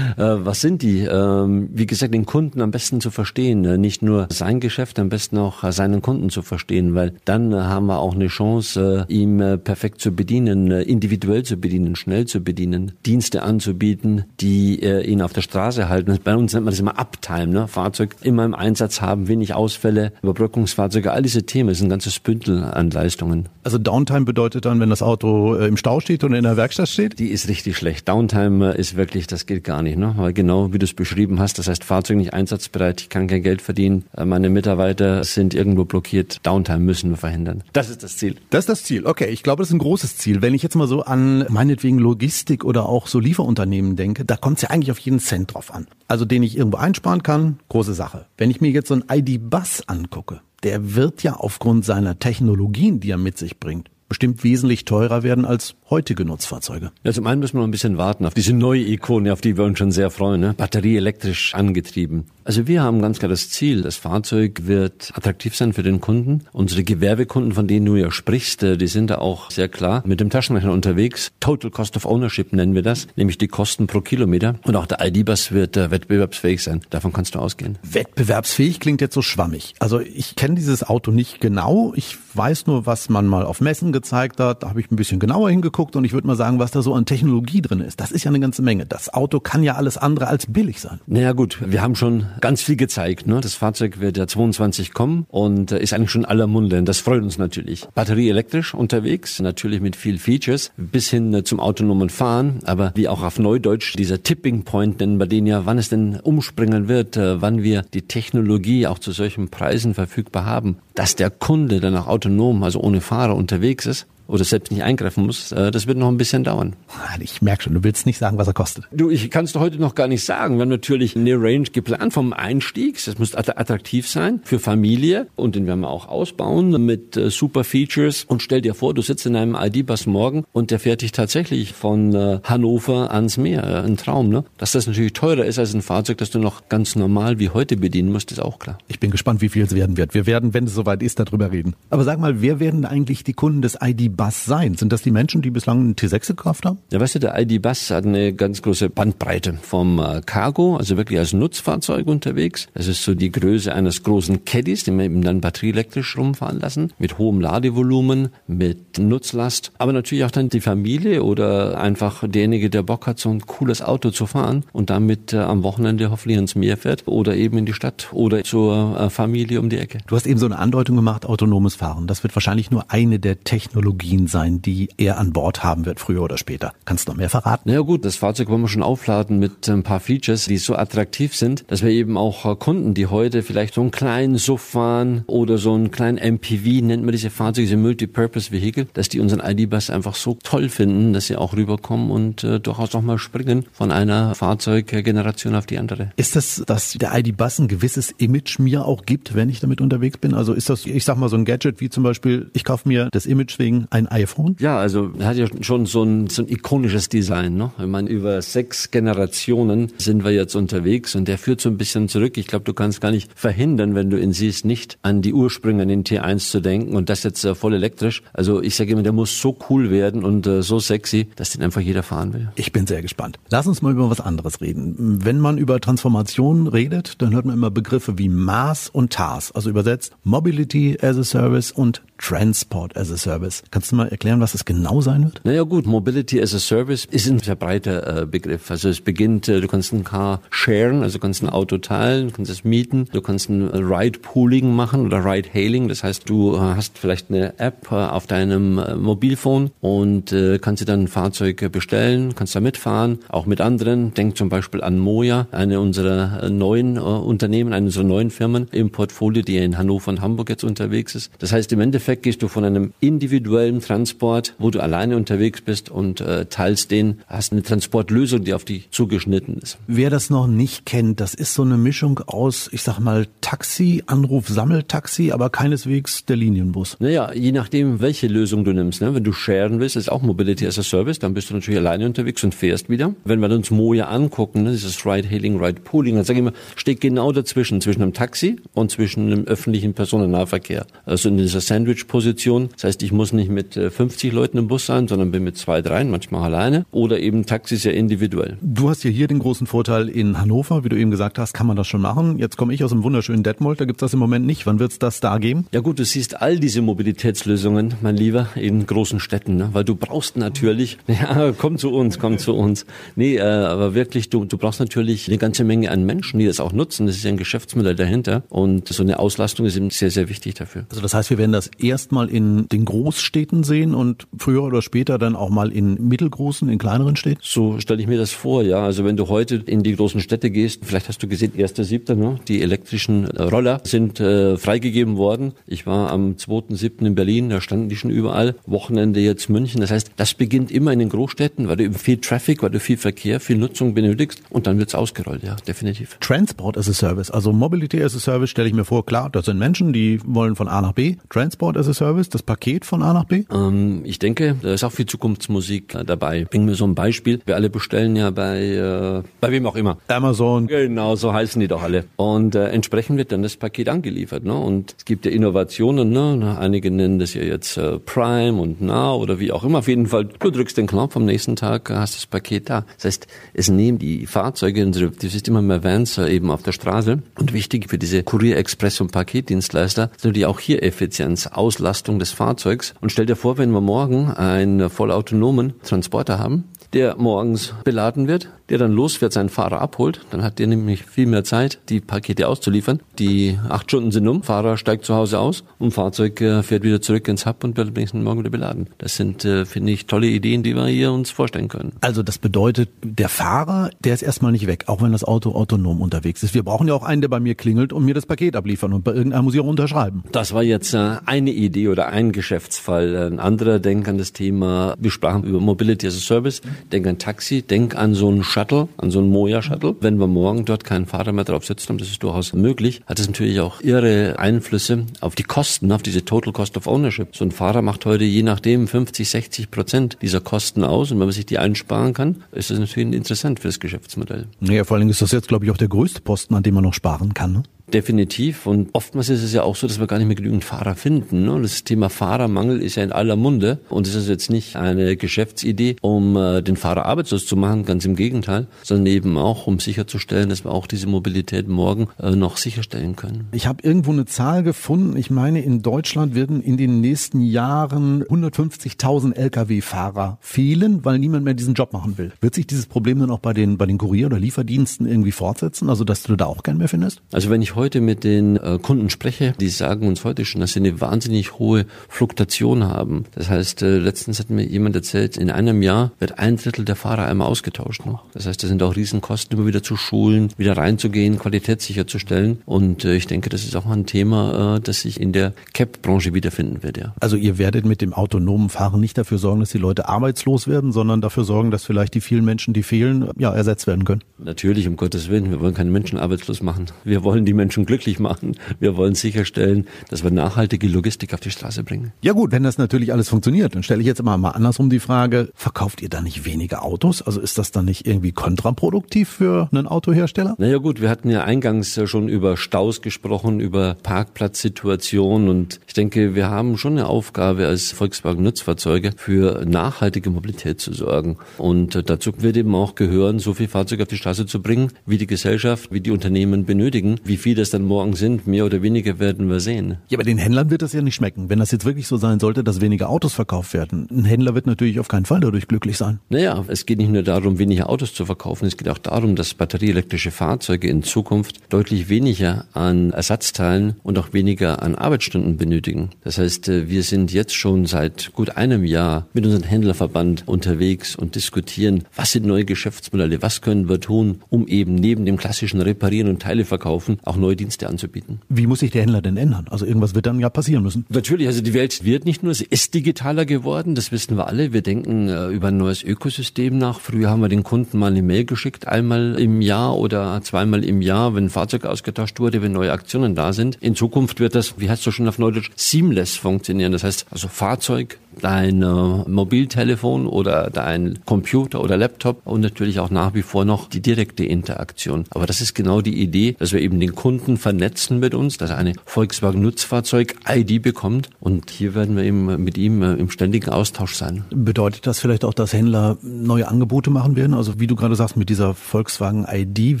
was 0.16 0.60
sind 0.60 0.82
die? 0.82 1.00
Ähm, 1.00 1.68
wie 1.72 1.86
gesagt, 1.86 2.14
den 2.14 2.24
Kunden 2.24 2.60
am 2.62 2.70
besten 2.70 3.00
zu 3.00 3.10
verstehen, 3.10 3.64
äh, 3.64 3.76
nicht 3.76 4.02
nur 4.02 4.28
sein 4.30 4.60
Geschäft, 4.60 4.98
am 4.98 5.10
besten 5.10 5.36
auch 5.38 5.64
äh, 5.64 5.72
seinen 5.72 6.00
Kunden 6.00 6.30
zu 6.30 6.42
verstehen, 6.42 6.94
weil 6.94 7.12
dann 7.24 7.52
äh, 7.52 7.56
haben 7.56 7.86
wir 7.86 7.98
auch 7.98 8.14
eine 8.14 8.28
Chance, 8.28 9.04
ihm 9.08 9.38
perfekt 9.64 10.00
zu 10.00 10.12
bedienen, 10.12 10.70
individuell 10.70 11.42
zu 11.42 11.56
bedienen, 11.56 11.96
schnell 11.96 12.26
zu 12.26 12.40
bedienen, 12.40 12.92
Dienste 13.04 13.42
anzubieten, 13.42 14.24
die 14.40 14.80
ihn 14.82 15.22
auf 15.22 15.32
der 15.32 15.42
Straße 15.42 15.88
halten. 15.88 16.18
Bei 16.22 16.36
uns 16.36 16.52
nennt 16.52 16.64
man 16.64 16.72
das 16.72 16.80
immer 16.80 16.98
Uptime, 17.02 17.48
ne? 17.48 17.66
Fahrzeug 17.66 18.14
immer 18.22 18.44
im 18.44 18.54
Einsatz 18.54 19.00
haben, 19.00 19.26
wenig 19.26 19.54
Ausfälle, 19.54 20.12
Überbrückungsfahrzeuge, 20.22 21.10
all 21.10 21.22
diese 21.22 21.42
Themen, 21.42 21.68
das 21.68 21.78
ist 21.78 21.82
ein 21.82 21.90
ganzes 21.90 22.20
Bündel 22.20 22.62
an 22.62 22.90
Leistungen. 22.90 23.48
Also 23.64 23.78
Downtime 23.78 24.24
bedeutet 24.24 24.66
dann, 24.66 24.78
wenn 24.78 24.90
das 24.90 25.02
Auto 25.02 25.56
äh, 25.56 25.66
im 25.66 25.76
Stau 25.76 25.98
steht 25.98 26.22
und 26.22 26.32
in 26.32 26.44
der 26.44 26.56
Werkstatt 26.56 26.88
steht? 26.88 27.18
Die 27.18 27.28
ist 27.28 27.48
richtig 27.48 27.76
schlecht. 27.76 28.08
Downtime 28.08 28.74
äh, 28.74 28.80
ist 28.80 28.94
wirklich, 28.94 29.26
das 29.26 29.46
geht 29.46 29.64
gar 29.64 29.82
nicht, 29.82 29.98
ne? 29.98 30.14
Weil 30.16 30.32
genau 30.32 30.72
wie 30.72 30.78
du 30.78 30.84
es 30.84 30.94
beschrieben 30.94 31.40
hast, 31.40 31.58
das 31.58 31.66
heißt 31.66 31.82
Fahrzeug 31.82 32.18
nicht 32.18 32.34
einsatzbereit, 32.34 33.00
ich 33.00 33.08
kann 33.08 33.26
kein 33.26 33.42
Geld 33.42 33.62
verdienen, 33.62 34.04
äh, 34.16 34.24
meine 34.24 34.48
Mitarbeiter 34.48 35.24
sind 35.24 35.54
irgendwo 35.54 35.84
blockiert. 35.84 36.38
Downtime 36.46 36.78
müssen 36.78 37.10
wir 37.10 37.16
verhindern. 37.16 37.64
Das 37.72 37.90
ist 37.90 38.04
das 38.04 38.16
Ziel. 38.16 38.36
Das 38.50 38.60
ist 38.60 38.68
das 38.68 38.84
Ziel. 38.84 39.06
Okay, 39.06 39.28
ich 39.28 39.42
glaube, 39.42 39.62
das 39.62 39.70
ist 39.70 39.74
ein 39.74 39.80
großes 39.80 40.18
Ziel. 40.18 40.40
Wenn 40.40 40.54
ich 40.54 40.62
jetzt 40.62 40.76
mal 40.76 40.86
so 40.86 41.02
an 41.02 41.46
meinetwegen 41.48 41.98
Logistik 41.98 42.64
oder 42.64 42.88
auch 42.88 43.08
so 43.08 43.18
Lieferunternehmen 43.18 43.96
denke, 43.96 44.24
da 44.24 44.36
kommt 44.36 44.58
es 44.58 44.62
ja 44.62 44.70
eigentlich 44.70 44.92
auf 44.92 44.98
jeden 44.98 45.18
Cent 45.18 45.54
drauf 45.54 45.74
an. 45.74 45.88
Also 46.08 46.24
den 46.26 46.42
ich 46.42 46.58
irgendwo 46.58 46.76
einsparen 46.92 47.22
kann, 47.22 47.58
große 47.70 47.94
Sache. 47.94 48.26
Wenn 48.36 48.50
ich 48.50 48.60
mir 48.60 48.70
jetzt 48.70 48.88
so 48.88 48.94
ein 48.94 49.04
ID-Bus 49.10 49.88
angucke, 49.88 50.42
der 50.62 50.94
wird 50.94 51.22
ja 51.22 51.34
aufgrund 51.36 51.86
seiner 51.86 52.18
Technologien, 52.18 53.00
die 53.00 53.10
er 53.10 53.16
mit 53.16 53.38
sich 53.38 53.58
bringt, 53.58 53.88
bestimmt 54.12 54.44
wesentlich 54.44 54.84
teurer 54.84 55.22
werden 55.22 55.46
als 55.46 55.74
heutige 55.88 56.26
Nutzfahrzeuge. 56.26 56.92
Ja, 57.02 57.14
zum 57.14 57.26
einen 57.26 57.40
müssen 57.40 57.54
wir 57.54 57.60
noch 57.60 57.68
ein 57.68 57.70
bisschen 57.70 57.96
warten 57.96 58.26
auf 58.26 58.34
diese 58.34 58.52
neue 58.52 58.82
Ikone, 58.82 59.32
auf 59.32 59.40
die 59.40 59.56
wir 59.56 59.64
uns 59.64 59.78
schon 59.78 59.90
sehr 59.90 60.10
freuen, 60.10 60.38
ne? 60.38 60.52
batterieelektrisch 60.54 61.54
angetrieben. 61.54 62.26
Also 62.44 62.66
wir 62.66 62.82
haben 62.82 63.00
ganz 63.00 63.20
klar 63.20 63.30
das 63.30 63.48
Ziel, 63.48 63.80
das 63.82 63.96
Fahrzeug 63.96 64.66
wird 64.66 65.12
attraktiv 65.14 65.56
sein 65.56 65.72
für 65.72 65.82
den 65.82 66.00
Kunden. 66.02 66.44
Unsere 66.52 66.82
Gewerbekunden, 66.82 67.52
von 67.52 67.68
denen 67.68 67.86
du 67.86 67.96
ja 67.96 68.10
sprichst, 68.10 68.62
äh, 68.64 68.76
die 68.76 68.86
sind 68.86 69.08
da 69.08 69.18
auch 69.18 69.50
sehr 69.50 69.68
klar 69.68 70.02
mit 70.04 70.20
dem 70.20 70.28
Taschenrechner 70.28 70.72
unterwegs. 70.72 71.30
Total 71.40 71.70
Cost 71.70 71.96
of 71.96 72.04
Ownership 72.04 72.52
nennen 72.52 72.74
wir 72.74 72.82
das, 72.82 73.06
nämlich 73.16 73.38
die 73.38 73.48
Kosten 73.48 73.86
pro 73.86 74.02
Kilometer. 74.02 74.56
Und 74.64 74.76
auch 74.76 74.86
der 74.86 75.06
ID-Bus 75.06 75.52
wird 75.52 75.78
äh, 75.78 75.90
wettbewerbsfähig 75.90 76.62
sein. 76.62 76.82
Davon 76.90 77.14
kannst 77.14 77.34
du 77.34 77.38
ausgehen. 77.38 77.78
Wettbewerbsfähig 77.82 78.78
klingt 78.80 79.00
jetzt 79.00 79.14
so 79.14 79.22
schwammig. 79.22 79.74
Also 79.78 80.00
ich 80.00 80.36
kenne 80.36 80.56
dieses 80.56 80.82
Auto 80.82 81.12
nicht 81.12 81.40
genau. 81.40 81.92
Ich 81.96 82.18
weiß 82.34 82.66
nur, 82.66 82.86
was 82.86 83.08
man 83.08 83.26
mal 83.26 83.44
auf 83.44 83.60
Messen 83.60 83.92
gezeigt 84.02 84.40
hat. 84.40 84.62
Da 84.62 84.68
habe 84.68 84.80
ich 84.80 84.90
ein 84.90 84.96
bisschen 84.96 85.20
genauer 85.20 85.50
hingeguckt 85.50 85.96
und 85.96 86.04
ich 86.04 86.12
würde 86.12 86.26
mal 86.26 86.36
sagen, 86.36 86.58
was 86.58 86.72
da 86.72 86.82
so 86.82 86.94
an 86.94 87.06
Technologie 87.06 87.62
drin 87.62 87.80
ist. 87.80 88.00
Das 88.00 88.10
ist 88.10 88.24
ja 88.24 88.30
eine 88.30 88.40
ganze 88.40 88.60
Menge. 88.60 88.84
Das 88.84 89.12
Auto 89.14 89.40
kann 89.40 89.62
ja 89.62 89.76
alles 89.76 89.96
andere 89.96 90.26
als 90.26 90.46
billig 90.46 90.80
sein. 90.80 91.00
Naja 91.06 91.32
gut, 91.32 91.58
wir 91.64 91.80
haben 91.80 91.94
schon 91.94 92.26
ganz 92.40 92.62
viel 92.62 92.76
gezeigt. 92.76 93.26
Ne? 93.26 93.40
Das 93.40 93.54
Fahrzeug 93.54 94.00
wird 94.00 94.16
ja 94.16 94.26
22 94.26 94.92
kommen 94.92 95.26
und 95.28 95.72
äh, 95.72 95.80
ist 95.80 95.92
eigentlich 95.92 96.10
schon 96.10 96.24
aller 96.24 96.46
Munde. 96.46 96.82
Das 96.82 96.98
freut 96.98 97.22
uns 97.22 97.38
natürlich. 97.38 97.86
Batterie 97.94 98.28
elektrisch 98.28 98.74
unterwegs, 98.74 99.40
natürlich 99.40 99.80
mit 99.80 99.96
viel 99.96 100.18
Features, 100.18 100.72
bis 100.76 101.08
hin 101.08 101.32
äh, 101.32 101.44
zum 101.44 101.60
autonomen 101.60 102.10
Fahren. 102.10 102.58
Aber 102.64 102.92
wie 102.94 103.08
auch 103.08 103.22
auf 103.22 103.38
Neudeutsch, 103.38 103.96
dieser 103.96 104.22
Tipping 104.22 104.64
Point 104.64 105.00
nennen 105.00 105.18
wir 105.18 105.26
den 105.26 105.46
ja, 105.46 105.64
wann 105.64 105.78
es 105.78 105.88
denn 105.88 106.18
umspringen 106.20 106.88
wird, 106.88 107.16
äh, 107.16 107.40
wann 107.40 107.62
wir 107.62 107.82
die 107.94 108.02
Technologie 108.02 108.86
auch 108.86 108.98
zu 108.98 109.12
solchen 109.12 109.48
Preisen 109.48 109.94
verfügbar 109.94 110.44
haben, 110.44 110.78
dass 110.94 111.16
der 111.16 111.30
Kunde 111.30 111.80
dann 111.80 111.96
auch 111.96 112.06
autonom, 112.06 112.62
also 112.62 112.80
ohne 112.80 113.00
Fahrer 113.00 113.36
unterwegs 113.36 113.86
ist 113.86 114.06
oder 114.32 114.44
selbst 114.44 114.72
nicht 114.72 114.82
eingreifen 114.82 115.26
muss, 115.26 115.52
äh, 115.52 115.70
das 115.70 115.86
wird 115.86 115.98
noch 115.98 116.08
ein 116.08 116.16
bisschen 116.16 116.42
dauern. 116.42 116.74
Ich 117.20 117.42
merke 117.42 117.64
schon, 117.64 117.74
du 117.74 117.84
willst 117.84 118.06
nicht 118.06 118.16
sagen, 118.16 118.38
was 118.38 118.46
er 118.46 118.54
kostet. 118.54 118.84
Du, 118.90 119.10
ich 119.10 119.30
kann 119.30 119.44
es 119.44 119.54
heute 119.54 119.78
noch 119.78 119.94
gar 119.94 120.08
nicht 120.08 120.24
sagen. 120.24 120.56
Wir 120.56 120.62
haben 120.62 120.70
natürlich 120.70 121.14
eine 121.14 121.34
Range 121.34 121.68
geplant 121.70 122.14
vom 122.14 122.32
Einstieg. 122.32 122.98
Das 123.04 123.18
muss 123.18 123.34
attraktiv 123.34 124.08
sein 124.08 124.40
für 124.44 124.58
Familie 124.58 125.26
und 125.36 125.54
den 125.54 125.66
werden 125.66 125.80
wir 125.80 125.90
auch 125.90 126.08
ausbauen 126.08 126.84
mit 126.84 127.16
äh, 127.16 127.30
super 127.30 127.62
Features. 127.62 128.24
Und 128.24 128.42
stell 128.42 128.62
dir 128.62 128.74
vor, 128.74 128.94
du 128.94 129.02
sitzt 129.02 129.26
in 129.26 129.36
einem 129.36 129.54
ID-Bus 129.54 130.06
morgen 130.06 130.44
und 130.52 130.70
der 130.70 130.80
fährt 130.80 131.02
dich 131.02 131.12
tatsächlich 131.12 131.74
von 131.74 132.14
äh, 132.14 132.40
Hannover 132.44 133.12
ans 133.12 133.36
Meer. 133.36 133.64
Äh, 133.64 133.86
ein 133.86 133.98
Traum, 133.98 134.30
ne? 134.30 134.44
Dass 134.56 134.72
das 134.72 134.86
natürlich 134.86 135.12
teurer 135.12 135.44
ist 135.44 135.58
als 135.58 135.74
ein 135.74 135.82
Fahrzeug, 135.82 136.16
das 136.18 136.30
du 136.30 136.38
noch 136.38 136.70
ganz 136.70 136.96
normal 136.96 137.38
wie 137.38 137.50
heute 137.50 137.76
bedienen 137.76 138.10
musst, 138.10 138.32
ist 138.32 138.40
auch 138.40 138.58
klar. 138.58 138.78
Ich 138.88 138.98
bin 138.98 139.10
gespannt, 139.10 139.42
wie 139.42 139.50
viel 139.50 139.64
es 139.64 139.74
werden 139.74 139.98
wird. 139.98 140.14
Wir 140.14 140.24
werden, 140.24 140.54
wenn 140.54 140.64
es 140.64 140.74
soweit 140.74 141.02
ist, 141.02 141.18
darüber 141.18 141.52
reden. 141.52 141.74
Aber 141.90 142.04
sag 142.04 142.18
mal, 142.18 142.40
wer 142.40 142.60
werden 142.60 142.86
eigentlich 142.86 143.24
die 143.24 143.34
Kunden 143.34 143.60
des 143.60 143.76
ID-Bus 143.82 144.21
sein? 144.30 144.74
Sind 144.74 144.92
das 144.92 145.02
die 145.02 145.10
Menschen, 145.10 145.42
die 145.42 145.50
bislang 145.50 145.80
einen 145.80 145.94
T6 145.94 146.28
gekauft 146.28 146.64
haben? 146.64 146.78
Ja, 146.92 147.00
weißt 147.00 147.16
du, 147.16 147.18
der 147.18 147.40
ID-Bus 147.40 147.90
hat 147.90 148.06
eine 148.06 148.32
ganz 148.32 148.62
große 148.62 148.90
Bandbreite 148.90 149.58
vom 149.62 149.98
äh, 149.98 150.20
Cargo, 150.24 150.76
also 150.76 150.96
wirklich 150.96 151.18
als 151.18 151.32
Nutzfahrzeug 151.32 152.06
unterwegs. 152.06 152.68
Das 152.74 152.86
ist 152.86 153.02
so 153.02 153.14
die 153.14 153.32
Größe 153.32 153.74
eines 153.74 154.02
großen 154.02 154.44
Caddies, 154.44 154.84
den 154.84 154.98
wir 154.98 155.06
eben 155.06 155.22
dann 155.22 155.40
batterieelektrisch 155.40 156.16
rumfahren 156.16 156.60
lassen, 156.60 156.92
mit 156.98 157.18
hohem 157.18 157.40
Ladevolumen, 157.40 158.28
mit 158.46 158.98
Nutzlast, 158.98 159.72
aber 159.78 159.92
natürlich 159.92 160.24
auch 160.24 160.30
dann 160.30 160.48
die 160.48 160.60
Familie 160.60 161.22
oder 161.22 161.80
einfach 161.80 162.22
derjenige, 162.28 162.70
der 162.70 162.82
Bock 162.82 163.06
hat, 163.06 163.18
so 163.18 163.30
ein 163.30 163.40
cooles 163.40 163.82
Auto 163.82 164.10
zu 164.10 164.26
fahren 164.26 164.64
und 164.72 164.90
damit 164.90 165.32
äh, 165.32 165.38
am 165.38 165.62
Wochenende 165.62 166.10
hoffentlich 166.10 166.38
ins 166.38 166.54
Meer 166.54 166.76
fährt 166.76 167.08
oder 167.08 167.34
eben 167.34 167.58
in 167.58 167.66
die 167.66 167.72
Stadt 167.72 168.08
oder 168.12 168.44
zur 168.44 169.00
äh, 169.00 169.10
Familie 169.10 169.58
um 169.58 169.70
die 169.70 169.78
Ecke. 169.78 169.98
Du 170.06 170.16
hast 170.16 170.26
eben 170.26 170.38
so 170.38 170.46
eine 170.46 170.58
Andeutung 170.58 170.96
gemacht, 170.96 171.26
autonomes 171.26 171.74
Fahren. 171.74 172.06
Das 172.06 172.22
wird 172.22 172.36
wahrscheinlich 172.36 172.70
nur 172.70 172.90
eine 172.90 173.18
der 173.18 173.40
Technologien 173.40 174.01
sein, 174.26 174.60
die 174.62 174.88
er 174.96 175.18
an 175.18 175.32
Bord 175.32 175.62
haben 175.62 175.86
wird, 175.86 176.00
früher 176.00 176.22
oder 176.22 176.38
später. 176.38 176.72
Kannst 176.84 177.06
du 177.06 177.12
noch 177.12 177.18
mehr 177.18 177.30
verraten? 177.30 177.62
Na 177.66 177.74
ja, 177.74 177.80
gut, 177.80 178.04
das 178.04 178.16
Fahrzeug 178.16 178.48
wollen 178.48 178.62
wir 178.62 178.68
schon 178.68 178.82
aufladen 178.82 179.38
mit 179.38 179.68
ein 179.68 179.82
paar 179.82 180.00
Features, 180.00 180.46
die 180.46 180.58
so 180.58 180.74
attraktiv 180.76 181.36
sind, 181.36 181.64
dass 181.68 181.82
wir 181.82 181.90
eben 181.90 182.16
auch 182.16 182.44
äh, 182.44 182.56
Kunden, 182.56 182.94
die 182.94 183.06
heute 183.06 183.42
vielleicht 183.42 183.74
so 183.74 183.80
einen 183.80 183.90
kleinen 183.90 184.38
SUV 184.38 184.72
fahren 184.72 185.24
oder 185.26 185.58
so 185.58 185.74
einen 185.74 185.90
kleinen 185.90 186.18
MPV, 186.18 186.84
nennt 186.84 187.04
man 187.04 187.12
diese 187.12 187.30
Fahrzeuge, 187.30 187.66
diese 187.66 187.76
Multipurpose 187.76 188.50
Vehicle, 188.50 188.86
dass 188.94 189.08
die 189.08 189.20
unseren 189.20 189.40
ID-Bus 189.40 189.90
einfach 189.90 190.14
so 190.14 190.38
toll 190.42 190.68
finden, 190.68 191.12
dass 191.12 191.26
sie 191.26 191.36
auch 191.36 191.54
rüberkommen 191.54 192.10
und 192.10 192.42
äh, 192.44 192.58
durchaus 192.58 192.94
auch 192.94 193.02
mal 193.02 193.18
springen 193.18 193.66
von 193.72 193.92
einer 193.92 194.34
Fahrzeuggeneration 194.34 195.54
auf 195.54 195.66
die 195.66 195.78
andere. 195.78 196.12
Ist 196.16 196.36
das, 196.36 196.62
dass 196.66 196.92
der 196.92 197.16
ID-Bus 197.16 197.58
ein 197.58 197.68
gewisses 197.68 198.10
Image 198.18 198.58
mir 198.58 198.86
auch 198.86 199.04
gibt, 199.04 199.34
wenn 199.34 199.48
ich 199.48 199.60
damit 199.60 199.80
unterwegs 199.80 200.18
bin? 200.18 200.34
Also 200.34 200.54
ist 200.54 200.70
das, 200.70 200.86
ich 200.86 201.04
sag 201.04 201.16
mal, 201.16 201.28
so 201.28 201.36
ein 201.36 201.44
Gadget 201.44 201.80
wie 201.80 201.90
zum 201.90 202.02
Beispiel, 202.02 202.50
ich 202.54 202.64
kaufe 202.64 202.88
mir 202.88 203.08
das 203.12 203.26
Image 203.26 203.58
wegen 203.58 203.86
ein 203.92 204.08
iPhone? 204.08 204.56
Ja, 204.58 204.78
also 204.78 205.10
er 205.18 205.26
hat 205.26 205.36
ja 205.36 205.46
schon 205.60 205.86
so 205.86 206.02
ein, 206.02 206.28
so 206.28 206.42
ein 206.42 206.48
ikonisches 206.48 207.08
Design. 207.08 207.56
Ne? 207.56 207.72
Ich 207.78 207.86
meine, 207.86 208.08
über 208.08 208.40
sechs 208.40 208.90
Generationen 208.90 209.92
sind 209.98 210.24
wir 210.24 210.32
jetzt 210.32 210.54
unterwegs 210.54 211.14
und 211.14 211.28
der 211.28 211.38
führt 211.38 211.60
so 211.60 211.68
ein 211.68 211.76
bisschen 211.76 212.08
zurück. 212.08 212.38
Ich 212.38 212.46
glaube, 212.46 212.64
du 212.64 212.72
kannst 212.72 213.00
gar 213.00 213.10
nicht 213.10 213.30
verhindern, 213.34 213.94
wenn 213.94 214.10
du 214.10 214.18
ihn 214.18 214.32
siehst, 214.32 214.64
nicht 214.64 214.98
an 215.02 215.20
die 215.20 215.34
Ursprünge, 215.34 215.82
an 215.82 215.88
den 215.88 216.04
T1 216.04 216.50
zu 216.50 216.60
denken 216.60 216.96
und 216.96 217.10
das 217.10 217.22
jetzt 217.22 217.44
äh, 217.44 217.54
voll 217.54 217.74
elektrisch. 217.74 218.22
Also 218.32 218.62
ich 218.62 218.76
sage 218.76 218.92
immer, 218.92 219.02
der 219.02 219.12
muss 219.12 219.40
so 219.40 219.56
cool 219.68 219.90
werden 219.90 220.24
und 220.24 220.46
äh, 220.46 220.62
so 220.62 220.78
sexy, 220.78 221.28
dass 221.36 221.50
den 221.50 221.62
einfach 221.62 221.80
jeder 221.80 222.02
fahren 222.02 222.32
will. 222.32 222.48
Ich 222.54 222.72
bin 222.72 222.86
sehr 222.86 223.02
gespannt. 223.02 223.38
Lass 223.50 223.66
uns 223.66 223.82
mal 223.82 223.92
über 223.92 224.08
was 224.10 224.20
anderes 224.20 224.60
reden. 224.60 225.18
Wenn 225.24 225.38
man 225.38 225.58
über 225.58 225.80
Transformation 225.80 226.66
redet, 226.66 227.20
dann 227.20 227.34
hört 227.34 227.44
man 227.44 227.56
immer 227.56 227.70
Begriffe 227.70 228.18
wie 228.18 228.28
Maß 228.28 228.88
und 228.88 229.12
TAS, 229.12 229.52
also 229.52 229.68
übersetzt 229.68 230.14
Mobility 230.24 230.96
as 231.00 231.18
a 231.18 231.24
Service 231.24 231.72
und 231.72 232.02
Transport 232.22 232.96
as 232.96 233.10
a 233.10 233.16
Service. 233.16 233.64
Kannst 233.70 233.81
du 233.90 233.96
mal 233.96 234.08
erklären, 234.08 234.40
was 234.40 234.52
das 234.52 234.64
genau 234.64 235.00
sein 235.00 235.24
wird? 235.24 235.40
Naja 235.44 235.62
gut, 235.62 235.86
Mobility 235.86 236.40
as 236.40 236.54
a 236.54 236.58
Service 236.58 237.06
ist 237.10 237.28
ein 237.28 237.38
sehr 237.38 237.56
breiter 237.56 238.22
äh, 238.22 238.26
Begriff. 238.26 238.70
Also 238.70 238.88
es 238.88 239.00
beginnt, 239.00 239.48
äh, 239.48 239.60
du 239.60 239.66
kannst 239.66 239.92
ein 239.92 240.04
Car 240.04 240.40
sharen, 240.50 241.02
also 241.02 241.18
du 241.18 241.22
kannst 241.22 241.42
ein 241.42 241.48
Auto 241.48 241.78
teilen, 241.78 242.28
du 242.28 242.34
kannst 242.34 242.50
es 242.50 242.64
mieten, 242.64 243.06
du 243.12 243.20
kannst 243.20 243.48
ein 243.48 243.68
Ride-Pooling 243.68 244.74
machen 244.74 245.06
oder 245.06 245.24
Ride-Hailing. 245.24 245.88
Das 245.88 246.04
heißt, 246.04 246.28
du 246.28 246.54
äh, 246.54 246.58
hast 246.58 246.98
vielleicht 246.98 247.30
eine 247.30 247.58
App 247.58 247.88
äh, 247.90 247.94
auf 247.94 248.26
deinem 248.26 248.78
äh, 248.78 248.94
Mobilphone 248.94 249.70
und 249.80 250.32
äh, 250.32 250.58
kannst 250.58 250.82
dir 250.82 250.86
dann 250.86 251.04
ein 251.04 251.08
Fahrzeug 251.08 251.72
bestellen, 251.72 252.34
kannst 252.34 252.54
da 252.54 252.60
mitfahren, 252.60 253.18
auch 253.28 253.46
mit 253.46 253.60
anderen. 253.60 254.14
Denk 254.14 254.36
zum 254.36 254.48
Beispiel 254.48 254.82
an 254.82 254.98
Moja, 254.98 255.46
eine 255.50 255.80
unserer 255.80 256.48
neuen 256.50 256.98
Unternehmen, 256.98 257.72
eine 257.72 257.86
unserer 257.86 258.04
neuen 258.04 258.30
Firmen 258.30 258.68
im 258.72 258.90
Portfolio, 258.90 259.42
die 259.42 259.56
in 259.56 259.78
Hannover 259.78 260.10
und 260.10 260.20
Hamburg 260.20 260.50
jetzt 260.50 260.64
unterwegs 260.64 261.14
ist. 261.14 261.30
Das 261.38 261.52
heißt, 261.52 261.72
im 261.72 261.80
Endeffekt 261.80 262.22
gehst 262.22 262.42
du 262.42 262.48
von 262.48 262.64
einem 262.64 262.92
individuellen 263.00 263.71
Transport, 263.80 264.54
wo 264.58 264.70
du 264.70 264.80
alleine 264.80 265.16
unterwegs 265.16 265.60
bist 265.60 265.90
und 265.90 266.20
äh, 266.20 266.46
teilst 266.46 266.90
den, 266.90 267.20
hast 267.26 267.52
eine 267.52 267.62
Transportlösung, 267.62 268.44
die 268.44 268.54
auf 268.54 268.64
dich 268.64 268.90
zugeschnitten 268.90 269.58
ist. 269.58 269.78
Wer 269.86 270.10
das 270.10 270.30
noch 270.30 270.46
nicht 270.46 270.86
kennt, 270.86 271.20
das 271.20 271.34
ist 271.34 271.54
so 271.54 271.62
eine 271.62 271.76
Mischung 271.76 272.20
aus, 272.26 272.68
ich 272.72 272.82
sag 272.82 272.98
mal, 272.98 273.26
Taxi, 273.40 274.02
Anruf, 274.06 274.48
Sammeltaxi, 274.48 275.32
aber 275.32 275.50
keineswegs 275.50 276.24
der 276.24 276.36
Linienbus. 276.36 276.96
Naja, 277.00 277.32
je 277.32 277.52
nachdem, 277.52 278.00
welche 278.00 278.26
Lösung 278.26 278.64
du 278.64 278.72
nimmst. 278.72 279.00
Ne? 279.00 279.14
Wenn 279.14 279.24
du 279.24 279.32
sharen 279.32 279.80
willst, 279.80 279.96
ist 279.96 280.10
auch 280.10 280.22
Mobility 280.22 280.66
as 280.66 280.78
a 280.78 280.82
Service, 280.82 281.18
dann 281.18 281.34
bist 281.34 281.50
du 281.50 281.54
natürlich 281.54 281.78
alleine 281.78 282.06
unterwegs 282.06 282.42
und 282.44 282.54
fährst 282.54 282.88
wieder. 282.88 283.14
Wenn 283.24 283.40
wir 283.40 283.50
uns 283.50 283.70
Moja 283.70 284.08
angucken, 284.08 284.64
ne, 284.64 284.72
dieses 284.72 285.04
Ride-Hailing, 285.04 285.58
Ride-Pooling, 285.58 286.16
dann 286.16 286.24
sage 286.24 286.38
ich 286.38 286.46
immer, 286.46 286.52
steht 286.76 287.00
genau 287.00 287.32
dazwischen, 287.32 287.80
zwischen 287.80 288.02
einem 288.02 288.12
Taxi 288.12 288.56
und 288.74 288.90
zwischen 288.90 289.30
einem 289.30 289.44
öffentlichen 289.44 289.94
Personennahverkehr. 289.94 290.86
Also 291.04 291.28
in 291.28 291.36
dieser 291.38 291.60
Sandwich-Position. 291.60 292.70
Das 292.74 292.84
heißt, 292.84 293.02
ich 293.02 293.12
muss 293.12 293.32
nicht 293.32 293.50
mit 293.62 293.74
50 293.74 294.32
äh, 294.32 294.34
Leuten 294.34 294.58
im 294.58 294.68
Bus 294.68 294.86
sein, 294.86 295.08
sondern 295.08 295.30
bin 295.30 295.44
mit 295.44 295.56
zwei, 295.56 295.82
drei, 295.82 296.04
manchmal 296.04 296.42
alleine. 296.44 296.84
Oder 296.90 297.20
eben 297.20 297.46
Taxi 297.46 297.76
sehr 297.76 297.94
individuell. 297.94 298.56
Du 298.60 298.88
hast 298.88 299.04
ja 299.04 299.10
hier 299.10 299.28
den 299.28 299.38
großen 299.38 299.66
Vorteil 299.66 300.08
in 300.08 300.40
Hannover, 300.40 300.84
wie 300.84 300.88
du 300.88 300.96
eben 300.96 301.10
gesagt 301.10 301.38
hast, 301.38 301.52
kann 301.52 301.66
man 301.66 301.76
das 301.76 301.86
schon 301.86 302.00
machen. 302.00 302.38
Jetzt 302.38 302.56
komme 302.56 302.74
ich 302.74 302.82
aus 302.82 302.90
dem 302.90 303.02
wunderschönen 303.02 303.42
Detmold, 303.42 303.80
da 303.80 303.84
gibt 303.84 304.00
es 304.00 304.06
das 304.06 304.14
im 304.14 304.18
Moment 304.18 304.46
nicht. 304.46 304.66
Wann 304.66 304.78
wird 304.78 304.92
es 304.92 304.98
das 304.98 305.20
da 305.20 305.38
geben? 305.38 305.66
Ja 305.72 305.80
gut, 305.80 305.98
du 305.98 306.04
siehst 306.04 306.40
all 306.40 306.58
diese 306.58 306.82
Mobilitätslösungen, 306.82 307.94
mein 308.00 308.16
Lieber, 308.16 308.48
in 308.56 308.84
großen 308.84 309.20
Städten, 309.20 309.56
ne? 309.56 309.70
weil 309.72 309.84
du 309.84 309.94
brauchst 309.94 310.36
natürlich, 310.36 310.98
ja, 311.06 311.52
komm 311.56 311.78
zu 311.78 311.92
uns, 311.92 312.18
komm 312.18 312.38
zu 312.38 312.54
uns. 312.54 312.86
Nee, 313.14 313.36
äh, 313.36 313.42
aber 313.42 313.94
wirklich, 313.94 314.30
du, 314.30 314.44
du 314.44 314.58
brauchst 314.58 314.80
natürlich 314.80 315.28
eine 315.28 315.38
ganze 315.38 315.64
Menge 315.64 315.90
an 315.90 316.04
Menschen, 316.04 316.38
die 316.38 316.46
das 316.46 316.60
auch 316.60 316.72
nutzen. 316.72 317.06
Das 317.06 317.16
ist 317.16 317.24
ja 317.24 317.30
ein 317.30 317.36
Geschäftsmodell 317.36 317.94
dahinter 317.94 318.42
und 318.48 318.88
so 318.88 319.02
eine 319.02 319.18
Auslastung 319.18 319.66
ist 319.66 319.76
eben 319.76 319.90
sehr, 319.90 320.10
sehr 320.10 320.28
wichtig 320.28 320.54
dafür. 320.54 320.84
Also 320.90 321.00
das 321.00 321.14
heißt, 321.14 321.30
wir 321.30 321.38
werden 321.38 321.52
das 321.52 321.70
erstmal 321.78 322.28
in 322.28 322.68
den 322.68 322.84
Großstädten 322.84 323.51
sehen 323.62 323.94
und 323.94 324.26
früher 324.38 324.62
oder 324.62 324.80
später 324.80 325.18
dann 325.18 325.36
auch 325.36 325.50
mal 325.50 325.70
in 325.70 326.08
mittelgroßen, 326.08 326.68
in 326.70 326.78
kleineren 326.78 327.16
Städten? 327.16 327.40
So 327.42 327.78
stelle 327.78 328.00
ich 328.00 328.08
mir 328.08 328.18
das 328.18 328.32
vor, 328.32 328.62
ja. 328.62 328.82
Also 328.82 329.04
wenn 329.04 329.16
du 329.18 329.28
heute 329.28 329.56
in 329.56 329.82
die 329.82 329.94
großen 329.94 330.20
Städte 330.20 330.50
gehst, 330.50 330.84
vielleicht 330.84 331.08
hast 331.08 331.22
du 331.22 331.28
gesehen, 331.28 331.52
1.7., 331.52 332.14
ne? 332.14 332.40
die 332.48 332.62
elektrischen 332.62 333.26
äh, 333.26 333.42
Roller 333.42 333.80
sind 333.84 334.18
äh, 334.20 334.56
freigegeben 334.56 335.16
worden. 335.18 335.52
Ich 335.66 335.86
war 335.86 336.10
am 336.10 336.32
2.7. 336.32 337.04
in 337.06 337.14
Berlin, 337.14 337.50
da 337.50 337.60
standen 337.60 337.90
die 337.90 337.96
schon 337.96 338.10
überall. 338.10 338.54
Wochenende 338.66 339.20
jetzt 339.20 339.50
München. 339.50 339.80
Das 339.80 339.90
heißt, 339.90 340.12
das 340.16 340.34
beginnt 340.34 340.70
immer 340.70 340.92
in 340.92 340.98
den 340.98 341.10
Großstädten, 341.10 341.68
weil 341.68 341.76
du 341.76 341.84
eben 341.84 341.94
viel 341.94 342.18
Traffic, 342.18 342.62
weil 342.62 342.70
du 342.70 342.80
viel 342.80 342.96
Verkehr, 342.96 343.40
viel 343.40 343.58
Nutzung 343.58 343.94
benötigst 343.94 344.42
und 344.50 344.66
dann 344.66 344.78
wird's 344.78 344.94
ausgerollt, 344.94 345.42
ja, 345.42 345.56
definitiv. 345.66 346.16
Transport 346.20 346.78
as 346.78 346.88
a 346.88 346.92
Service, 346.92 347.30
also 347.30 347.52
Mobility 347.52 348.02
as 348.02 348.16
a 348.16 348.18
Service 348.18 348.50
stelle 348.50 348.68
ich 348.68 348.74
mir 348.74 348.84
vor, 348.84 349.04
klar, 349.04 349.30
das 349.30 349.46
sind 349.46 349.58
Menschen, 349.58 349.92
die 349.92 350.20
wollen 350.24 350.56
von 350.56 350.68
A 350.68 350.80
nach 350.80 350.92
B. 350.92 351.16
Transport 351.28 351.76
as 351.76 351.88
a 351.88 351.94
Service, 351.94 352.28
das 352.28 352.42
Paket 352.42 352.84
von 352.84 353.02
A 353.02 353.12
nach 353.12 353.24
B? 353.24 353.41
Ähm, 353.50 354.02
ich 354.04 354.18
denke, 354.18 354.56
da 354.62 354.72
ist 354.72 354.84
auch 354.84 354.92
viel 354.92 355.06
Zukunftsmusik 355.06 355.94
äh, 355.94 356.04
dabei. 356.04 356.44
Bring 356.44 356.64
mir 356.64 356.74
so 356.74 356.86
ein 356.86 356.94
Beispiel. 356.94 357.40
Wir 357.44 357.56
alle 357.56 357.70
bestellen 357.70 358.16
ja 358.16 358.30
bei, 358.30 358.60
äh, 358.62 359.22
bei 359.40 359.50
wem 359.50 359.66
auch 359.66 359.76
immer. 359.76 359.98
Amazon. 360.08 360.66
Genau, 360.66 361.16
so 361.16 361.32
heißen 361.32 361.60
die 361.60 361.68
doch 361.68 361.82
alle. 361.82 362.04
Und 362.16 362.54
äh, 362.54 362.68
entsprechend 362.68 363.18
wird 363.18 363.32
dann 363.32 363.42
das 363.42 363.56
Paket 363.56 363.88
angeliefert. 363.88 364.44
Ne? 364.44 364.54
Und 364.54 364.94
es 364.98 365.04
gibt 365.04 365.24
ja 365.24 365.30
Innovationen. 365.30 366.10
Ne? 366.10 366.56
Einige 366.58 366.90
nennen 366.90 367.18
das 367.18 367.34
ja 367.34 367.42
jetzt 367.42 367.76
äh, 367.76 367.98
Prime 367.98 368.60
und 368.60 368.80
Now 368.80 369.16
oder 369.16 369.38
wie 369.38 369.52
auch 369.52 369.64
immer. 369.64 369.78
Auf 369.78 369.88
jeden 369.88 370.06
Fall, 370.06 370.24
du 370.24 370.50
drückst 370.50 370.76
den 370.76 370.86
Knopf, 370.86 371.16
am 371.16 371.24
nächsten 371.24 371.56
Tag 371.56 371.90
hast 371.90 372.14
du 372.14 372.18
das 372.18 372.26
Paket 372.26 372.70
da. 372.70 372.84
Das 372.96 373.04
heißt, 373.04 373.26
es 373.54 373.68
nehmen 373.68 373.98
die 373.98 374.26
Fahrzeuge, 374.26 374.84
du 374.86 375.10
siehst 375.20 375.48
immer 375.48 375.62
mehr 375.62 375.84
Vans 375.84 376.18
äh, 376.18 376.28
eben 376.28 376.50
auf 376.50 376.62
der 376.62 376.72
Straße. 376.72 377.22
Und 377.38 377.52
wichtig 377.52 377.88
für 377.88 377.98
diese 377.98 378.22
Kurier, 378.22 378.56
Express 378.56 379.00
und 379.00 379.12
Paketdienstleister 379.12 380.10
ist 380.16 380.24
natürlich 380.24 380.46
auch 380.46 380.60
hier 380.60 380.82
Effizienz, 380.82 381.46
Auslastung 381.46 382.18
des 382.18 382.30
Fahrzeugs. 382.30 382.94
Und 383.00 383.12
stell 383.12 383.26
dir 383.26 383.31
vor, 383.36 383.58
wenn 383.58 383.70
wir 383.70 383.80
morgen 383.80 384.30
einen 384.30 384.90
vollautonomen 384.90 385.74
Transporter 385.82 386.38
haben, 386.38 386.64
der 386.92 387.16
morgens 387.16 387.74
beladen 387.84 388.28
wird, 388.28 388.50
der 388.72 388.78
dann 388.78 388.92
losfährt, 388.92 389.34
seinen 389.34 389.50
Fahrer 389.50 389.82
abholt. 389.82 390.22
Dann 390.30 390.42
hat 390.42 390.58
der 390.58 390.66
nämlich 390.66 391.04
viel 391.04 391.26
mehr 391.26 391.44
Zeit, 391.44 391.78
die 391.90 392.00
Pakete 392.00 392.48
auszuliefern. 392.48 393.00
Die 393.18 393.58
acht 393.68 393.90
Stunden 393.90 394.10
sind 394.10 394.26
um, 394.26 394.42
Fahrer 394.42 394.78
steigt 394.78 395.04
zu 395.04 395.14
Hause 395.14 395.38
aus 395.40 395.62
und 395.78 395.92
Fahrzeug 395.92 396.40
äh, 396.40 396.62
fährt 396.62 396.82
wieder 396.82 397.02
zurück 397.02 397.28
ins 397.28 397.44
Hub 397.44 397.64
und 397.64 397.76
wird 397.76 397.88
am 397.88 397.94
nächsten 397.94 398.22
Morgen 398.22 398.40
wieder 398.40 398.50
beladen. 398.50 398.88
Das 398.96 399.16
sind, 399.16 399.44
äh, 399.44 399.66
finde 399.66 399.92
ich, 399.92 400.06
tolle 400.06 400.26
Ideen, 400.26 400.62
die 400.62 400.74
wir 400.74 400.86
hier 400.86 401.12
uns 401.12 401.30
vorstellen 401.30 401.68
können. 401.68 401.92
Also 402.00 402.22
das 402.22 402.38
bedeutet, 402.38 402.88
der 403.02 403.28
Fahrer, 403.28 403.90
der 404.00 404.14
ist 404.14 404.22
erstmal 404.22 404.52
nicht 404.52 404.66
weg, 404.66 404.84
auch 404.86 405.02
wenn 405.02 405.12
das 405.12 405.22
Auto 405.22 405.52
autonom 405.52 406.00
unterwegs 406.00 406.42
ist. 406.42 406.54
Wir 406.54 406.62
brauchen 406.62 406.88
ja 406.88 406.94
auch 406.94 407.02
einen, 407.02 407.20
der 407.20 407.28
bei 407.28 407.40
mir 407.40 407.54
klingelt 407.54 407.92
und 407.92 408.06
mir 408.06 408.14
das 408.14 408.24
Paket 408.24 408.56
abliefern 408.56 408.94
und 408.94 409.04
bei 409.04 409.12
irgendeinem 409.12 409.44
muss 409.44 409.52
ich 409.52 409.60
auch 409.60 409.66
unterschreiben. 409.66 410.24
Das 410.32 410.54
war 410.54 410.62
jetzt 410.62 410.94
äh, 410.94 411.16
eine 411.26 411.50
Idee 411.50 411.88
oder 411.88 412.06
ein 412.06 412.32
Geschäftsfall. 412.32 413.14
Ein 413.16 413.38
anderer 413.38 413.80
denkt 413.80 414.08
an 414.08 414.16
das 414.16 414.32
Thema, 414.32 414.94
wir 414.98 415.10
sprachen 415.10 415.44
über 415.44 415.60
Mobility 415.60 416.06
as 416.06 416.16
a 416.16 416.20
Service, 416.20 416.62
denk 416.90 417.06
an 417.06 417.18
Taxi, 417.18 417.60
denk 417.60 417.96
an 417.96 418.14
so 418.14 418.30
einen 418.30 418.44
Shuttle, 418.62 418.88
an 418.96 419.10
so 419.10 419.18
einen 419.18 419.30
Moja-Shuttle. 419.30 419.96
Wenn 420.00 420.18
wir 420.18 420.28
morgen 420.28 420.64
dort 420.64 420.84
keinen 420.84 421.06
Fahrer 421.06 421.32
mehr 421.32 421.44
drauf 421.44 421.64
sitzen, 421.64 421.92
und 421.92 422.00
das 422.00 422.08
ist 422.08 422.22
durchaus 422.22 422.52
möglich, 422.52 423.00
hat 423.06 423.18
es 423.18 423.26
natürlich 423.26 423.58
auch 423.58 423.80
irre 423.80 424.38
Einflüsse 424.38 425.06
auf 425.20 425.34
die 425.34 425.42
Kosten, 425.42 425.90
auf 425.90 426.02
diese 426.02 426.24
Total 426.24 426.52
Cost 426.52 426.76
of 426.76 426.86
Ownership. 426.86 427.34
So 427.34 427.44
ein 427.44 427.50
Fahrer 427.50 427.82
macht 427.82 428.06
heute 428.06 428.24
je 428.24 428.44
nachdem 428.44 428.86
50, 428.86 429.28
60 429.28 429.70
Prozent 429.72 430.18
dieser 430.22 430.40
Kosten 430.40 430.84
aus 430.84 431.10
und 431.10 431.18
wenn 431.18 431.26
man 431.26 431.32
sich 431.32 431.46
die 431.46 431.58
einsparen 431.58 432.14
kann, 432.14 432.44
ist 432.52 432.70
das 432.70 432.78
natürlich 432.78 433.12
interessant 433.12 433.58
für 433.58 433.68
das 433.68 433.80
Geschäftsmodell. 433.80 434.46
Naja, 434.60 434.84
vor 434.84 434.96
allem 434.96 435.08
ist 435.08 435.22
das 435.22 435.32
jetzt, 435.32 435.48
glaube 435.48 435.64
ich, 435.64 435.70
auch 435.72 435.76
der 435.76 435.88
größte 435.88 436.20
Posten, 436.20 436.54
an 436.54 436.62
dem 436.62 436.74
man 436.74 436.84
noch 436.84 436.94
sparen 436.94 437.34
kann. 437.34 437.52
Ne? 437.52 437.62
Definitiv. 437.92 438.66
Und 438.66 438.90
oftmals 438.92 439.28
ist 439.28 439.42
es 439.42 439.52
ja 439.52 439.62
auch 439.62 439.76
so, 439.76 439.86
dass 439.86 440.00
wir 440.00 440.06
gar 440.06 440.18
nicht 440.18 440.26
mehr 440.26 440.36
genügend 440.36 440.64
Fahrer 440.64 440.94
finden. 440.94 441.44
Ne? 441.44 441.60
Das 441.60 441.84
Thema 441.84 442.08
Fahrermangel 442.08 442.80
ist 442.80 442.96
ja 442.96 443.02
in 443.02 443.12
aller 443.12 443.36
Munde. 443.36 443.78
Und 443.90 444.06
es 444.06 444.14
ist 444.14 444.28
jetzt 444.28 444.50
nicht 444.50 444.76
eine 444.76 445.16
Geschäftsidee, 445.16 445.96
um 446.00 446.36
äh, 446.36 446.62
den 446.62 446.76
Fahrer 446.76 447.06
arbeitslos 447.06 447.46
zu 447.46 447.56
machen, 447.56 447.84
ganz 447.84 448.04
im 448.04 448.16
Gegenteil, 448.16 448.66
sondern 448.82 449.06
eben 449.06 449.36
auch, 449.36 449.66
um 449.66 449.78
sicherzustellen, 449.78 450.48
dass 450.48 450.64
wir 450.64 450.70
auch 450.70 450.86
diese 450.86 451.06
Mobilität 451.06 451.68
morgen 451.68 452.08
äh, 452.18 452.30
noch 452.30 452.56
sicherstellen 452.56 453.16
können. 453.16 453.48
Ich 453.52 453.66
habe 453.66 453.82
irgendwo 453.82 454.12
eine 454.12 454.24
Zahl 454.24 454.62
gefunden. 454.62 455.16
Ich 455.16 455.30
meine, 455.30 455.62
in 455.62 455.82
Deutschland 455.82 456.34
werden 456.34 456.62
in 456.62 456.76
den 456.76 457.00
nächsten 457.00 457.40
Jahren 457.40 458.24
150.000 458.24 459.34
Lkw-Fahrer 459.34 460.38
fehlen, 460.40 461.04
weil 461.04 461.18
niemand 461.18 461.44
mehr 461.44 461.54
diesen 461.54 461.74
Job 461.74 461.92
machen 461.92 462.16
will. 462.16 462.32
Wird 462.40 462.54
sich 462.54 462.66
dieses 462.66 462.86
Problem 462.86 463.18
dann 463.18 463.30
auch 463.30 463.40
bei 463.40 463.52
den, 463.52 463.76
bei 463.76 463.86
den 463.86 463.98
Kurier- 463.98 464.26
oder 464.26 464.38
Lieferdiensten 464.38 465.06
irgendwie 465.06 465.32
fortsetzen? 465.32 465.90
Also, 465.90 466.04
dass 466.04 466.22
du 466.22 466.36
da 466.36 466.46
auch 466.46 466.62
keinen 466.62 466.78
mehr 466.78 466.88
findest? 466.88 467.20
Also, 467.32 467.50
wenn 467.50 467.60
ich 467.60 467.74
heute 467.74 467.81
mit 468.00 468.24
den 468.24 468.56
äh, 468.56 468.78
Kunden 468.80 469.10
spreche, 469.10 469.54
die 469.58 469.68
sagen 469.68 470.06
uns 470.06 470.24
heute 470.24 470.44
schon, 470.44 470.60
dass 470.60 470.72
sie 470.72 470.80
eine 470.80 471.00
wahnsinnig 471.00 471.58
hohe 471.58 471.86
Fluktuation 472.08 472.84
haben. 472.84 473.24
Das 473.34 473.48
heißt, 473.48 473.82
äh, 473.82 473.98
letztens 473.98 474.38
hat 474.38 474.50
mir 474.50 474.64
jemand 474.64 474.96
erzählt, 474.96 475.36
in 475.36 475.50
einem 475.50 475.82
Jahr 475.82 476.12
wird 476.18 476.38
ein 476.38 476.56
Drittel 476.56 476.84
der 476.84 476.96
Fahrer 476.96 477.26
einmal 477.26 477.48
ausgetauscht. 477.48 478.06
Noch. 478.06 478.24
Das 478.32 478.46
heißt, 478.46 478.62
das 478.62 478.68
sind 478.68 478.82
auch 478.82 478.96
Riesenkosten, 478.96 479.58
immer 479.58 479.66
wieder 479.66 479.82
zu 479.82 479.96
schulen, 479.96 480.52
wieder 480.56 480.76
reinzugehen, 480.76 481.38
Qualität 481.38 481.82
sicherzustellen. 481.82 482.62
Und 482.66 483.04
äh, 483.04 483.16
ich 483.16 483.26
denke, 483.26 483.50
das 483.50 483.64
ist 483.64 483.76
auch 483.76 483.86
ein 483.86 484.06
Thema, 484.06 484.80
das 484.82 485.02
sich 485.02 485.20
in 485.20 485.32
der 485.32 485.52
CAP-Branche 485.72 486.34
wiederfinden 486.34 486.82
wird. 486.82 486.98
Ja. 486.98 487.14
Also 487.20 487.36
ihr 487.36 487.58
werdet 487.58 487.84
mit 487.84 488.00
dem 488.00 488.12
autonomen 488.12 488.68
Fahren 488.68 489.00
nicht 489.00 489.18
dafür 489.18 489.38
sorgen, 489.38 489.60
dass 489.60 489.70
die 489.70 489.78
Leute 489.78 490.08
arbeitslos 490.08 490.68
werden, 490.68 490.92
sondern 490.92 491.20
dafür 491.20 491.44
sorgen, 491.44 491.70
dass 491.70 491.84
vielleicht 491.84 492.14
die 492.14 492.20
vielen 492.20 492.44
Menschen, 492.44 492.74
die 492.74 492.82
fehlen, 492.82 493.28
ja, 493.38 493.52
ersetzt 493.52 493.86
werden 493.86 494.04
können. 494.04 494.22
Natürlich, 494.38 494.86
um 494.88 494.96
Gottes 494.96 495.28
Willen. 495.28 495.50
Wir 495.50 495.60
wollen 495.60 495.74
keine 495.74 495.90
Menschen 495.90 496.18
arbeitslos 496.18 496.62
machen. 496.62 496.86
Wir 497.04 497.24
wollen 497.24 497.44
die 497.44 497.54
Menschen 497.54 497.71
Menschen 497.72 497.86
glücklich 497.86 498.18
machen. 498.18 498.54
Wir 498.80 498.98
wollen 498.98 499.14
sicherstellen, 499.14 499.86
dass 500.10 500.22
wir 500.22 500.30
nachhaltige 500.30 500.88
Logistik 500.88 501.32
auf 501.32 501.40
die 501.40 501.50
Straße 501.50 501.82
bringen. 501.84 502.12
Ja 502.20 502.34
gut, 502.34 502.52
wenn 502.52 502.62
das 502.62 502.76
natürlich 502.76 503.14
alles 503.14 503.30
funktioniert, 503.30 503.74
dann 503.74 503.82
stelle 503.82 504.02
ich 504.02 504.06
jetzt 504.06 504.20
immer 504.20 504.36
mal 504.36 504.50
andersrum 504.50 504.90
die 504.90 504.98
Frage, 504.98 505.48
verkauft 505.54 506.02
ihr 506.02 506.10
da 506.10 506.20
nicht 506.20 506.44
weniger 506.44 506.84
Autos? 506.84 507.22
Also 507.22 507.40
ist 507.40 507.56
das 507.56 507.70
dann 507.70 507.86
nicht 507.86 508.06
irgendwie 508.06 508.32
kontraproduktiv 508.32 509.30
für 509.30 509.70
einen 509.72 509.86
Autohersteller? 509.86 510.54
Naja 510.58 510.76
gut, 510.76 511.00
wir 511.00 511.08
hatten 511.08 511.30
ja 511.30 511.44
eingangs 511.44 511.98
schon 512.04 512.28
über 512.28 512.58
Staus 512.58 513.00
gesprochen, 513.00 513.60
über 513.60 513.96
Parkplatzsituationen 514.02 515.48
und 515.48 515.80
ich 515.86 515.94
denke, 515.94 516.34
wir 516.34 516.50
haben 516.50 516.76
schon 516.76 516.92
eine 516.92 517.06
Aufgabe 517.06 517.68
als 517.68 517.92
Volkswagen 517.92 518.42
Nutzfahrzeuge 518.42 519.12
für 519.16 519.64
nachhaltige 519.64 520.28
Mobilität 520.28 520.78
zu 520.78 520.92
sorgen. 520.92 521.38
Und 521.56 522.10
dazu 522.10 522.32
wird 522.36 522.58
eben 522.58 522.74
auch 522.74 522.96
gehören, 522.96 523.38
so 523.38 523.54
viel 523.54 523.68
Fahrzeuge 523.68 524.02
auf 524.02 524.08
die 524.08 524.18
Straße 524.18 524.44
zu 524.44 524.60
bringen, 524.60 524.88
wie 525.06 525.16
die 525.16 525.26
Gesellschaft, 525.26 525.90
wie 525.90 526.00
die 526.00 526.10
Unternehmen 526.10 526.66
benötigen. 526.66 527.18
Wie 527.24 527.38
viel 527.38 527.54
das 527.62 527.70
dann 527.70 527.82
morgen 527.82 528.14
sind, 528.14 528.46
mehr 528.46 528.66
oder 528.66 528.82
weniger 528.82 529.18
werden 529.18 529.48
wir 529.48 529.60
sehen. 529.60 529.98
Ja, 530.08 530.18
aber 530.18 530.24
den 530.24 530.38
Händlern 530.38 530.70
wird 530.70 530.82
das 530.82 530.92
ja 530.92 531.00
nicht 531.00 531.14
schmecken. 531.14 531.48
Wenn 531.48 531.58
das 531.58 531.70
jetzt 531.70 531.84
wirklich 531.84 532.06
so 532.06 532.16
sein 532.18 532.40
sollte, 532.40 532.62
dass 532.62 532.80
weniger 532.80 533.08
Autos 533.08 533.32
verkauft 533.32 533.72
werden, 533.72 534.06
ein 534.10 534.24
Händler 534.24 534.54
wird 534.54 534.66
natürlich 534.66 535.00
auf 535.00 535.08
keinen 535.08 535.24
Fall 535.24 535.40
dadurch 535.40 535.68
glücklich 535.68 535.96
sein. 535.96 536.20
Naja, 536.28 536.64
es 536.68 536.86
geht 536.86 536.98
nicht 536.98 537.10
nur 537.10 537.22
darum, 537.22 537.58
weniger 537.58 537.88
Autos 537.88 538.14
zu 538.14 538.26
verkaufen, 538.26 538.66
es 538.66 538.76
geht 538.76 538.88
auch 538.88 538.98
darum, 538.98 539.36
dass 539.36 539.54
batterieelektrische 539.54 540.30
Fahrzeuge 540.30 540.88
in 540.88 541.02
Zukunft 541.02 541.60
deutlich 541.72 542.08
weniger 542.08 542.66
an 542.72 543.12
Ersatzteilen 543.12 543.96
und 544.02 544.18
auch 544.18 544.32
weniger 544.32 544.82
an 544.82 544.94
Arbeitsstunden 544.94 545.56
benötigen. 545.56 546.10
Das 546.24 546.38
heißt, 546.38 546.68
äh, 546.68 546.90
wir 546.90 547.02
sind 547.02 547.32
jetzt 547.32 547.54
schon 547.54 547.86
seit 547.86 548.32
gut 548.32 548.56
einem 548.56 548.84
Jahr 548.84 549.26
mit 549.32 549.46
unserem 549.46 549.64
Händlerverband 549.64 550.44
unterwegs 550.46 551.16
und 551.16 551.36
diskutieren, 551.36 552.04
was 552.14 552.32
sind 552.32 552.44
neue 552.44 552.64
Geschäftsmodelle, 552.64 553.40
was 553.40 553.60
können 553.60 553.88
wir 553.88 554.00
tun, 554.00 554.42
um 554.50 554.66
eben 554.66 554.96
neben 554.96 555.24
dem 555.24 555.36
klassischen 555.36 555.80
Reparieren 555.80 556.28
und 556.28 556.42
Teile 556.42 556.64
verkaufen 556.64 557.18
auch 557.24 557.36
neue 557.42 557.56
Dienste 557.56 557.88
anzubieten. 557.88 558.40
Wie 558.48 558.66
muss 558.66 558.80
sich 558.80 558.90
der 558.90 559.02
Händler 559.02 559.20
denn 559.20 559.36
ändern? 559.36 559.66
Also 559.70 559.84
irgendwas 559.84 560.14
wird 560.14 560.26
dann 560.26 560.40
ja 560.40 560.48
passieren 560.48 560.82
müssen. 560.82 561.04
Natürlich, 561.10 561.46
also 561.46 561.60
die 561.60 561.74
Welt 561.74 562.04
wird 562.04 562.24
nicht 562.24 562.42
nur, 562.42 562.54
sie 562.54 562.66
ist 562.68 562.94
digitaler 562.94 563.44
geworden, 563.44 563.94
das 563.94 564.12
wissen 564.12 564.36
wir 564.36 564.46
alle. 564.46 564.72
Wir 564.72 564.82
denken 564.82 565.28
äh, 565.28 565.48
über 565.48 565.68
ein 565.68 565.76
neues 565.76 566.02
Ökosystem 566.02 566.78
nach. 566.78 567.00
Früher 567.00 567.28
haben 567.28 567.42
wir 567.42 567.48
den 567.48 567.62
Kunden 567.62 567.98
mal 567.98 568.10
eine 568.10 568.22
Mail 568.22 568.44
geschickt, 568.44 568.88
einmal 568.88 569.38
im 569.38 569.60
Jahr 569.60 569.98
oder 569.98 570.40
zweimal 570.42 570.84
im 570.84 571.02
Jahr, 571.02 571.34
wenn 571.34 571.44
ein 571.44 571.50
Fahrzeug 571.50 571.84
ausgetauscht 571.84 572.40
wurde, 572.40 572.62
wenn 572.62 572.72
neue 572.72 572.92
Aktionen 572.92 573.34
da 573.34 573.52
sind. 573.52 573.76
In 573.80 573.94
Zukunft 573.94 574.40
wird 574.40 574.54
das, 574.54 574.74
wie 574.78 574.88
heißt 574.88 575.04
du 575.04 575.10
schon 575.10 575.28
auf 575.28 575.38
Neudeutsch, 575.38 575.70
seamless 575.76 576.36
funktionieren. 576.36 576.92
Das 576.92 577.04
heißt, 577.04 577.26
also 577.30 577.48
Fahrzeug, 577.48 578.18
dein 578.40 578.82
äh, 578.82 578.86
Mobiltelefon 578.86 580.26
oder 580.26 580.70
dein 580.70 581.18
Computer 581.24 581.80
oder 581.80 581.96
Laptop 581.96 582.40
und 582.44 582.60
natürlich 582.60 583.00
auch 583.00 583.10
nach 583.10 583.34
wie 583.34 583.42
vor 583.42 583.64
noch 583.64 583.88
die 583.88 584.00
direkte 584.00 584.44
Interaktion. 584.44 585.24
Aber 585.30 585.46
das 585.46 585.60
ist 585.60 585.74
genau 585.74 586.00
die 586.00 586.20
Idee, 586.20 586.56
dass 586.58 586.72
wir 586.72 586.80
eben 586.80 587.00
den 587.00 587.14
Kunden 587.14 587.56
vernetzen 587.56 588.18
mit 588.18 588.34
uns, 588.34 588.56
dass 588.58 588.70
er 588.70 588.78
eine 588.78 588.94
Volkswagen 589.04 589.60
Nutzfahrzeug 589.60 590.36
ID 590.48 590.82
bekommt 590.82 591.30
und 591.40 591.70
hier 591.70 591.94
werden 591.94 592.16
wir 592.16 592.24
eben 592.24 592.62
mit 592.62 592.78
ihm 592.78 593.02
äh, 593.02 593.14
im 593.14 593.30
ständigen 593.30 593.70
Austausch 593.70 594.14
sein. 594.14 594.44
Bedeutet 594.50 595.06
das 595.06 595.20
vielleicht 595.20 595.44
auch, 595.44 595.54
dass 595.54 595.72
Händler 595.72 596.16
neue 596.22 596.68
Angebote 596.68 597.10
machen 597.10 597.36
werden? 597.36 597.54
Also 597.54 597.78
wie 597.78 597.86
du 597.86 597.96
gerade 597.96 598.16
sagst, 598.16 598.36
mit 598.36 598.48
dieser 598.48 598.74
Volkswagen 598.74 599.46
ID 599.50 600.00